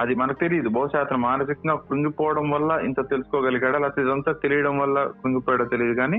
అది 0.00 0.14
మనకు 0.14 0.38
తెలియదు. 0.40 0.68
బహుశా 0.68 1.00
అతను 1.00 1.18
మానసికంగా 1.18 1.74
కృంగిపోవడం 1.88 2.50
వల్ల 2.50 2.70
ఇంత 2.84 3.00
తెలుసుకోగలిగాడా 3.10 3.78
లేకపోతే 3.78 4.02
ఇదంతా 4.02 4.32
తెలియడం 4.32 4.78
వల్ల 4.78 5.06
కృంగిపోయాడో 5.22 5.64
తెలియదు. 5.64 5.94
కానీ 5.94 6.18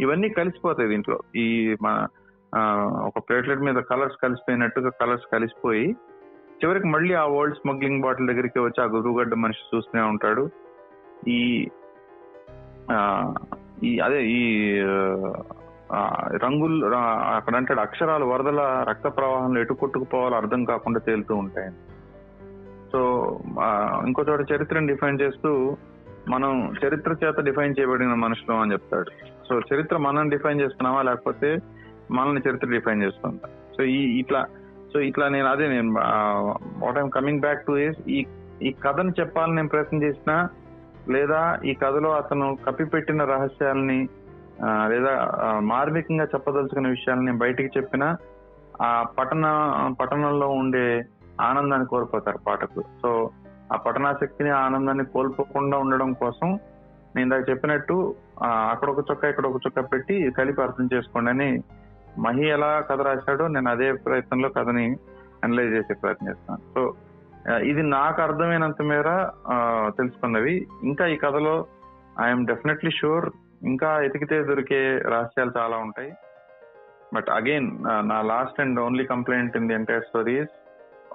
ఇవన్నీ 0.00 0.28
కలిసిపోతాయి 0.28 0.88
దీంట్లో. 0.88 1.18
ఈ 1.36 1.76
మన 1.82 2.06
ఒక 3.06 3.18
ప్లేట్లెట్ 3.28 3.60
మీద 3.60 3.78
కలర్స్ 3.90 4.18
కలిసిపోయినట్టుగా 4.22 4.90
కలర్స్ 5.00 5.26
కలిసిపోయి 5.32 5.86
చివరికి 6.60 6.86
మళ్ళీ 6.86 7.14
ఆ 7.14 7.24
వరల్డ్ 7.24 7.56
స్మగ్లింగ్ 7.56 8.02
బాటిల్ 8.02 8.28
దగ్గరికి 8.28 8.58
వచ్చి 8.58 8.80
ఆ 8.84 8.86
గురువుగడ్డ 8.86 9.34
మనిషి 9.34 9.62
చూస్తూనే 9.70 10.02
ఉంటాడు. 10.04 10.44
ఈ 11.28 11.40
ఈ 13.82 13.98
అదే 13.98 14.18
ఈ 14.26 14.42
రంగులు 16.44 16.86
అక్కడ 17.36 17.56
అంటాడు 17.56 17.80
అక్షరాలు 17.80 18.24
వరదల 18.24 18.84
రక్త 18.88 19.08
ప్రవాహంలో 19.16 19.60
ఎటు 19.60 19.74
కొట్టుకుపోవాలో 19.74 20.36
అర్థం 20.36 20.64
కాకుండా 20.64 21.00
తేలుతూ 21.00 21.34
ఉంటాయి. 21.36 21.70
సో 22.92 23.00
ఇంకో 24.06 24.24
చోట 24.28 24.52
చరిత్రను 24.52 24.86
డిఫైన్ 24.86 25.20
చేస్తూ 25.20 25.76
మనం 26.28 26.74
చరిత్ర 26.84 27.12
చేత 27.12 27.40
డిఫైన్ 27.40 27.74
చేయబడిన 27.80 28.14
మనుషులు 28.14 28.54
అని 28.54 28.72
చెప్తాడు. 28.72 29.10
సో 29.48 29.60
చరిత్ర 29.60 29.96
మనం 29.98 30.28
డిఫైన్ 30.28 30.60
చేస్తున్నామా 30.60 31.02
లేకపోతే 31.02 31.56
మనల్ని 32.10 32.40
చరిత్ర 32.48 32.68
డిఫైన్ 32.68 33.02
చేస్తుందా 33.02 33.48
సో 33.76 33.82
ఈ 33.84 34.18
ఇట్లా 34.20 34.46
సో 34.92 35.00
ఇట్లా 35.00 35.28
నేను 35.28 35.46
అదే 35.46 35.68
నేను 35.68 35.92
what 36.84 36.98
I'm 36.98 37.10
coming 37.10 37.40
back 37.40 37.66
to 37.66 37.72
is 37.72 38.08
ఈ 38.08 38.26
ఈ 38.62 38.72
కథను 38.72 39.12
చెప్పాలని 39.20 39.56
నేను 39.56 39.68
ప్రయత్నం 39.68 40.02
చేసినా 40.02 40.48
లేదా 41.10 41.58
ఈ 41.64 41.74
కథలో 41.74 42.10
అతను 42.12 42.58
కప్పిపెట్టిన 42.66 43.24
రహస్యాల్ని 43.24 44.08
లేదా 44.62 45.12
మార్మికంగా 45.60 46.24
చెప్పదలుచుకున్న 46.24 46.88
విషయాలని 46.88 47.32
బయటికి 47.32 47.70
చెప్పినా 47.78 48.08
ఆ 48.82 48.90
పట్టణ 49.18 49.44
పట్టణంలో 50.00 50.48
ఉండే 50.48 50.86
ఆనందాన్ని 51.40 51.86
కోల్పోతారు 51.86 52.38
పాఠకులు. 52.46 52.84
సో 53.02 53.30
ఆ 53.72 53.76
పఠనాశక్తిని 53.76 54.50
ఆనందాన్ని 54.50 55.04
కోల్పోకుండా 55.04 55.76
ఉండడం 55.78 56.12
కోసం 56.12 56.48
నేను 57.14 57.24
ఇందాక 57.26 57.50
చెప్పినట్టు 57.50 58.14
అక్కడ 58.44 58.88
ఒక 58.90 59.02
చుక్క 59.10 59.24
ఇక్కడ 59.24 59.46
ఒక 59.46 59.60
చుక్క 59.66 59.80
పెట్టి 59.92 60.30
కలిపి 60.30 60.62
అర్థం 60.62 60.88
చేసుకోండి 60.94 61.30
అని 61.30 61.50
మహి 62.24 62.44
ఎలా 62.48 62.80
కథ 62.80 63.00
రాశాడో 63.00 63.44
నేను 63.48 63.70
అదే 63.70 63.92
ప్రయత్నంలో 63.92 64.48
కథని 64.48 64.86
అనలైజ్ 65.44 65.72
చేసే 65.72 65.94
ప్రయత్నం 65.94 66.28
చేస్తాను. 66.30 66.60
సో 66.74 66.82
ఇది 67.70 67.82
నాకు 67.82 68.22
అర్థమైనంత 68.22 68.82
మేర 68.82 69.08
తెలుసుకున్నవి. 69.98 70.54
ఇంకా 70.82 71.06
ఈ 71.06 71.16
కథలో 71.16 71.66
ఐఎమ్ 72.22 72.46
డెఫినెట్లీ 72.46 72.90
షూర్ 72.90 73.26
ఇంకా 73.66 74.00
ఎతికితే 74.02 74.36
దొరికే 74.42 74.80
రహస్యాలు 74.98 75.52
చాలా 75.58 75.76
ఉంటాయి. 75.76 76.10
బట్ 77.14 77.28
అగైన్ 77.30 77.68
నా 78.08 78.22
last 78.22 78.60
and 78.60 78.80
only 78.80 79.04
complaint 79.04 79.56
in 79.56 79.68
the 79.68 79.74
entire 79.74 80.04
stories 80.04 80.54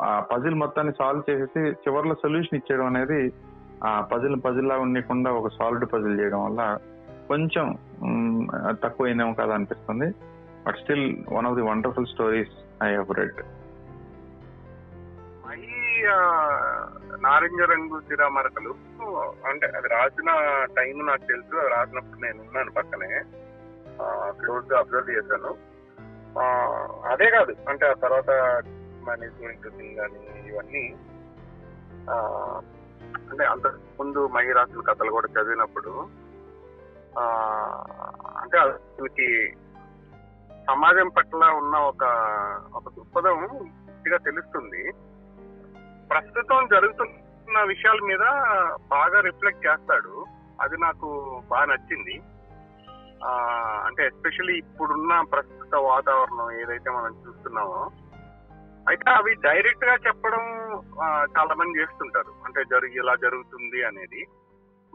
ఆ 0.01 0.19
పజిల్ 0.19 0.55
మొత్తాన్ని 0.55 0.93
సాల్వ్ 0.99 1.29
చేసేసి 1.29 1.59
చివరిలో 1.59 2.15
సొల్యూషన్ 2.15 2.57
ఇచ్చేయడం 2.57 2.85
అనేది 2.85 3.21
ఆ 3.83 4.01
పజిల్ 4.01 4.37
పజిల్ 4.45 4.69
లాగా 4.69 4.81
ఉండకుండా 4.81 5.31
ఒక 5.31 5.47
సాల్వ్డ్ 5.47 5.85
పజిల్ 5.93 6.19
చేయడం 6.19 6.45
వల్ల 6.45 6.61
కొంచెం 7.27 7.65
తక్కువ 7.71 8.77
తక్కువైందేమో 8.83 9.33
కదా 9.33 9.53
అనిపిస్తుంది. 9.53 10.07
But 10.67 10.77
still 10.77 11.05
one 11.33 11.45
of 11.45 11.55
the 11.55 11.61
wonderful 11.61 12.05
stories 12.05 12.55
I 12.83 12.95
have 12.95 13.11
read 13.19 13.39
నారింజ 17.21 17.61
రంగు 17.61 18.01
చిరామరకలు. 18.11 18.75
అంటే 19.47 19.67
అది 19.67 19.87
రాసిన 19.87 20.29
టైం 20.77 21.05
నాకు 21.05 21.25
తెలుసు 21.27 21.55
అది 21.55 21.69
రాసినప్పుడు 21.69 22.19
నేను 22.19 22.41
ఉన్నాను 22.41 22.71
పక్కనే. 22.71 23.23
క్లోజ్గా 24.41 24.79
అబ్జర్వ్ 24.79 25.09
చేశాను. 25.09 25.51
అదే 27.11 27.29
కాదు 27.29 27.55
అంటే 27.69 27.85
ఆ 27.89 27.93
తర్వాత 27.93 28.29
మేనేజ్మెంట్ 29.07 29.69
థింగ్ 29.77 29.95
కానీ 29.95 30.49
ఇవన్నీ 30.49 30.95
అంటే 33.29 33.45
అంత 33.45 33.67
ముందు 33.67 34.27
మహిరాజుల 34.27 34.81
కథలు 34.81 35.11
కూడా 35.11 35.27
చదివినప్పుడు 35.31 36.07
అంటే 38.39 38.57
అతనికి 38.57 39.53
సమాజం 40.67 41.07
పట్ల 41.07 41.45
ఉన్న 41.45 41.77
ఒక 41.77 42.03
ఒక 42.73 42.83
దృక్పథం 42.83 43.47
పూర్తిగా 43.51 44.17
తెలుస్తుంది. 44.17 44.91
ప్రస్తుతం 46.11 46.67
జరుగుతున్న 46.67 47.61
విషయాల 47.67 47.99
మీద 48.03 48.23
బాగా 48.89 49.19
రిఫ్లెక్ట్ 49.19 49.65
చేస్తాడు. 49.67 50.25
అది 50.61 50.77
నాకు 50.77 51.07
బాగా 51.51 51.65
నచ్చింది. 51.65 52.15
అంటే 53.85 54.05
ఎస్పెషల్లీ 54.05 54.57
ఇప్పుడున్న 54.57 55.21
ప్రస్తుత 55.33 55.75
వాతావరణం 55.75 56.51
ఏదైతే 56.61 56.89
మనం 56.89 57.11
చూస్తున్నామో. 57.27 57.81
అయితే 58.89 59.11
అవి 59.11 59.33
డైరెక్ట్గా 59.35 59.95
చెప్పడం 60.07 60.43
చాలా 61.37 61.53
మంది 61.55 61.81
చేస్తుంటారు. 61.81 62.31
అంటే 62.45 62.63
జరిగి 62.63 62.97
ఇలా 62.99 63.15
జరుగుతుంది 63.15 63.83
అనేది. 63.83 64.25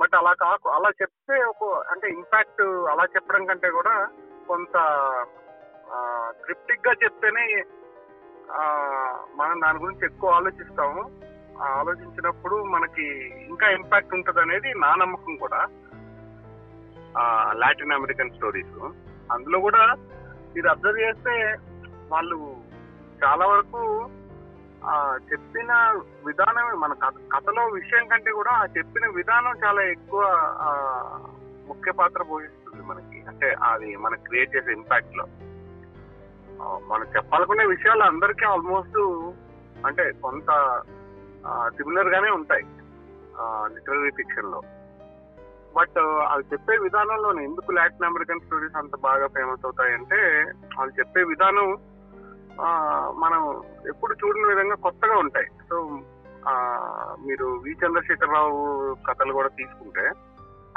బట్ 0.00 0.14
అలా 0.16 0.32
కాకు 0.32 0.68
అలా 0.68 0.90
చెప్తే 1.02 1.34
ఒక 1.44 1.64
అంటే 1.90 2.06
ఇంపాక్ట్ 2.08 2.62
అలా 2.92 3.04
చెప్పడం 3.04 3.44
కంటే 3.46 3.70
కూడా 3.70 4.08
కొంత 4.48 4.76
క్రిప్టిక్గా 6.44 6.92
చెప్తేనే 7.04 7.44
మనం 9.36 9.60
దాని 9.60 9.78
గురించి 9.78 10.04
ఎక్కువ 10.04 10.30
ఆలోచిస్తాము. 10.30 11.10
ఆలోచించినప్పుడు 11.62 12.64
మనకి 12.64 13.28
ఇంకా 13.28 13.70
ఇంపాక్ట్ 13.70 14.14
ఉంటుంది 14.14 14.40
అనేది 14.40 14.74
నా 14.74 14.94
నమ్మకం 14.94 15.36
కూడా. 15.36 15.66
లాటిన్ 17.52 17.92
అమెరికన్ 17.92 18.30
స్టోరీస్ 18.30 18.90
అందులో 19.32 19.60
కూడా 19.60 19.96
ఇది 20.56 20.68
అబ్జర్వ్ 20.68 20.98
చేస్తే 20.98 21.56
వాళ్ళు 22.12 22.56
చాలా 23.24 23.46
వరకు 23.46 24.10
ఆ 24.84 25.18
చెప్పిన 25.32 26.00
విధానం 26.26 26.80
మన 26.80 26.92
కథ- 26.92 27.36
కథలో 27.36 27.66
విషయం 27.66 28.06
కంటే 28.06 28.30
కూడా 28.30 28.50
ఆ 28.50 28.64
చెప్పిన 28.64 29.06
విధానం 29.06 29.54
చాలా 29.64 29.82
ఎక్కువ 29.82 30.22
ముఖ్య 31.68 31.92
పాత్ర 31.92 32.22
పోషిస్తుంది 32.22 32.86
మనకి. 32.86 33.22
అంటే 33.28 33.56
అది 33.62 33.96
మనకి 33.96 34.24
క్రియేట్ 34.24 34.56
చేసే 34.56 34.72
ఇంపాక్ట్లో. 34.72 35.26
మనం 36.90 37.06
చెప్పాలనుకునే 37.16 37.64
విషయాలు 37.66 38.02
అందరికీ 38.02 38.44
ఆల్మోస్ట్ 38.46 38.98
అంటే 39.86 40.04
కొంత 40.22 40.50
సిమిలర్ 41.76 42.12
గానే 42.14 42.30
ఉంటాయి. 42.30 42.64
లిటరీ 43.74 44.10
ఫిక్షన్లో. 44.10 44.60
బట్ 45.76 45.98
వాళ్ళు 45.98 46.44
చెప్పే 46.52 46.74
విధానంలో 46.82 47.30
ఎందుకు 47.40 47.70
లాటిన్ 47.72 48.06
అమెరికన్ 48.08 48.40
స్టోరీస్ 48.40 48.76
అంత 48.76 48.96
బాగా 49.02 49.26
ఫేమస్ 49.36 49.64
అవుతాయంటే 49.64 50.20
వాళ్ళు 50.76 50.92
చెప్పే 50.98 51.22
విధానం 51.32 51.68
మనం 53.22 53.40
ఎప్పుడు 53.88 54.14
చూడని 54.20 54.46
విధంగా 54.48 54.76
కొత్తగా 54.86 55.16
ఉంటాయి. 55.24 55.48
సో 55.70 55.76
మీరు 57.26 57.46
వి 57.64 57.72
చంద్రశేఖరరావు 57.72 58.60
కథలు 59.08 59.32
కూడా 59.32 59.50
తీసుకుంటే 59.58 60.04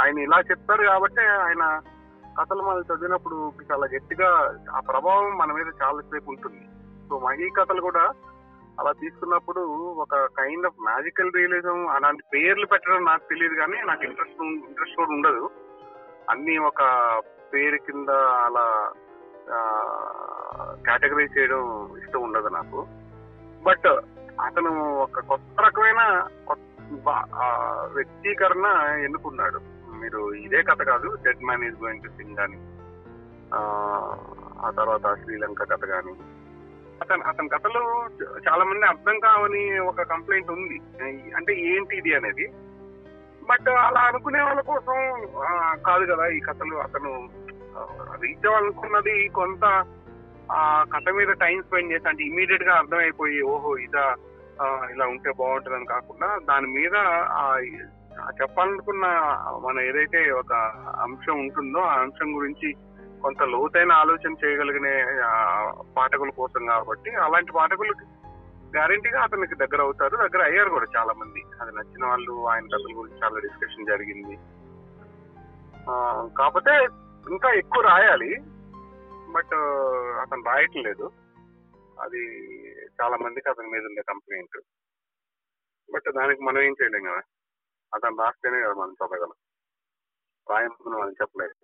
ఆయన 0.01 0.17
ఇలా 0.25 0.39
చెప్తారు 0.51 0.83
కాబట్టి 0.91 1.23
ఆయన 1.47 1.63
కథలు 2.39 2.63
మనం 2.63 2.81
చదివినప్పుడు 2.87 3.37
చాలా 3.69 3.85
గట్టిగా 3.93 4.29
ఆ 4.75 4.79
ప్రభావం 4.79 5.37
మన 5.37 5.51
మీద 5.51 5.69
చాలా 5.83 6.01
సేపు 6.01 6.29
ఉంటుంది. 6.31 6.63
సో 7.09 7.19
మహీ 7.19 7.49
కథలు 7.49 7.81
కూడా 7.81 8.03
అలా 8.79 8.91
తీసుకున్నప్పుడు 8.91 9.61
ఒక 10.03 10.15
కైండ్ 10.39 10.65
ఆఫ్ 10.65 10.83
మ్యాజికల్ 10.83 11.31
రియలిజం 11.35 11.87
అలాంటి 11.87 12.23
పేర్లు 12.33 12.65
పెట్టడం 12.65 13.05
నాకు 13.05 13.23
తెలియదు 13.29 13.55
కానీ 13.55 13.77
నాకు 13.87 14.03
ఇంట్రెస్ట్ 14.03 14.43
ఇంట్రెస్ట్ 14.67 14.95
కూడా 14.95 15.13
ఉండదు. 15.13 15.49
అన్ని 16.29 16.57
ఒక 16.57 16.81
పేరు 17.53 17.77
కింద 17.77 18.09
అలా 18.45 18.65
కేటగరైజ్ 20.87 21.37
చేయడం 21.37 21.63
ఇష్టం 22.03 22.21
ఉండదు 22.23 22.47
నాకు. 22.47 22.79
బట్ 23.67 23.87
అతను 24.47 24.73
ఒక 25.01 25.19
కొత్త 25.19 25.57
రకమైన 25.67 26.01
కొత్త 26.47 26.63
వ్యక్తీకరణ 27.95 28.67
ఎన్నుకున్నాడు. 29.05 29.76
మీరు 29.97 30.21
ఇదే 30.45 30.61
కథ 30.63 30.81
కాదు 30.83 31.09
dead 31.23 31.43
man 31.43 31.63
is 31.63 31.77
going 31.83 32.03
to 32.03 32.11
sing 32.17 32.35
కానీ 32.37 32.59
ఆ, 33.51 33.59
తర్వాత 34.77 35.07
శ్రీలంక 35.19 35.63
కథ 35.65 35.83
కానీ 35.91 36.13
అతను 37.01 37.23
అతని 37.23 37.49
కథలు 37.49 37.81
చాలా 38.47 38.63
మంది 38.63 38.85
అర్థం 38.85 39.17
కావని 39.19 39.61
ఒక 39.83 40.03
కంప్లైంట్ 40.09 40.49
ఉంది. 40.51 40.77
అంటే 41.35 41.51
ఏంటి 41.67 41.93
ఇది 41.97 42.11
అనేది? 42.15 42.45
బట్ 43.41 43.69
అలా 43.81 44.01
అనుకునే 44.07 44.41
వాళ్ళ 44.43 44.61
కోసం 44.69 44.97
కాదు 45.83 46.05
కదా 46.11 46.25
ఈ 46.29 46.41
కథలు. 46.47 46.75
అతను 46.79 47.11
రీచ్ 48.21 48.47
అవ్వాలనుకున్నది 48.47 49.15
కొంత 49.33 49.63
ఆ 50.51 50.59
కథ 50.93 51.07
మీద 51.15 51.31
టైం 51.41 51.57
స్పెండ్ 51.63 51.93
చేసి 51.93 52.07
అంటే 52.07 52.23
ఇమీడియట్గా 52.23 52.73
అర్థమైపోయి 52.75 53.39
ఓహో 53.47 53.71
ఇదా 53.77 54.05
ఇలా 54.91 55.05
ఉంటే 55.07 55.31
బాగుంటుందని 55.39 55.87
కాకుండా 55.87 56.29
దాని 56.45 56.67
మీద 56.71 56.95
ఆ 57.37 57.43
చెప్పాలనుకున్న 58.41 59.05
మన 59.65 59.79
ఏదైతే 59.79 60.31
ఒక 60.31 60.53
అంశం 61.03 61.39
ఉంటుందో 61.39 61.79
ఆ 61.79 61.95
అంశం 62.01 62.29
గురించి 62.35 62.69
కొంత 63.21 63.41
లోతైన 63.43 63.91
ఆలోచన 63.91 64.31
చేయగలిగిన 64.45 64.87
పాఠకుల 65.97 66.29
కోసం 66.29 66.65
కాబట్టి 66.65 67.11
అలాంటి 67.11 67.51
పాఠకులకి 67.51 68.05
గ్యారంటీగా 68.75 69.19
అతనికి 69.23 69.55
దగ్గర 69.55 69.81
అవుతారు 69.81 70.15
దగ్గర 70.17 70.41
అయ్యారు 70.43 70.69
కూడా 70.69 70.87
చాలా 70.97 71.13
మంది 71.13 71.41
అది 71.61 71.71
నచ్చిన 71.75 72.05
వాళ్ళు 72.05 72.33
ఆయన 72.47 72.65
కథల 72.65 72.93
గురించి 72.97 73.21
చాలా 73.23 73.39
డిస్కషన్ 73.39 73.89
జరిగింది. 73.91 74.35
కాకపోతే 76.39 76.73
ఇంకా 77.29 77.51
ఎక్కువ 77.53 77.81
రాయాలి 77.81 78.31
బట్ 79.35 79.55
అతను 80.23 80.43
రాయట్లేదు. 80.43 81.07
అది 82.03 82.21
చాలా 83.01 83.17
మందికి 83.17 83.49
అతని 83.49 83.67
మీద 83.67 83.83
ఉండే 83.85 84.01
కంప్లైంట్ 84.01 84.57
బట్ 85.93 86.07
దానికి 86.15 86.41
మనం 86.43 86.59
ఏం 86.61 86.75
చేయలేం 86.81 87.03
కదా. 87.03 87.21
అతను 87.93 88.17
రాస్తేనే 88.17 88.59
కదా 88.61 88.73
మనం 88.73 88.93
చదవగలం 88.93 89.37
రాయమని 90.47 90.97
మనం 90.97 91.13
చెప్పలేదు 91.21 91.55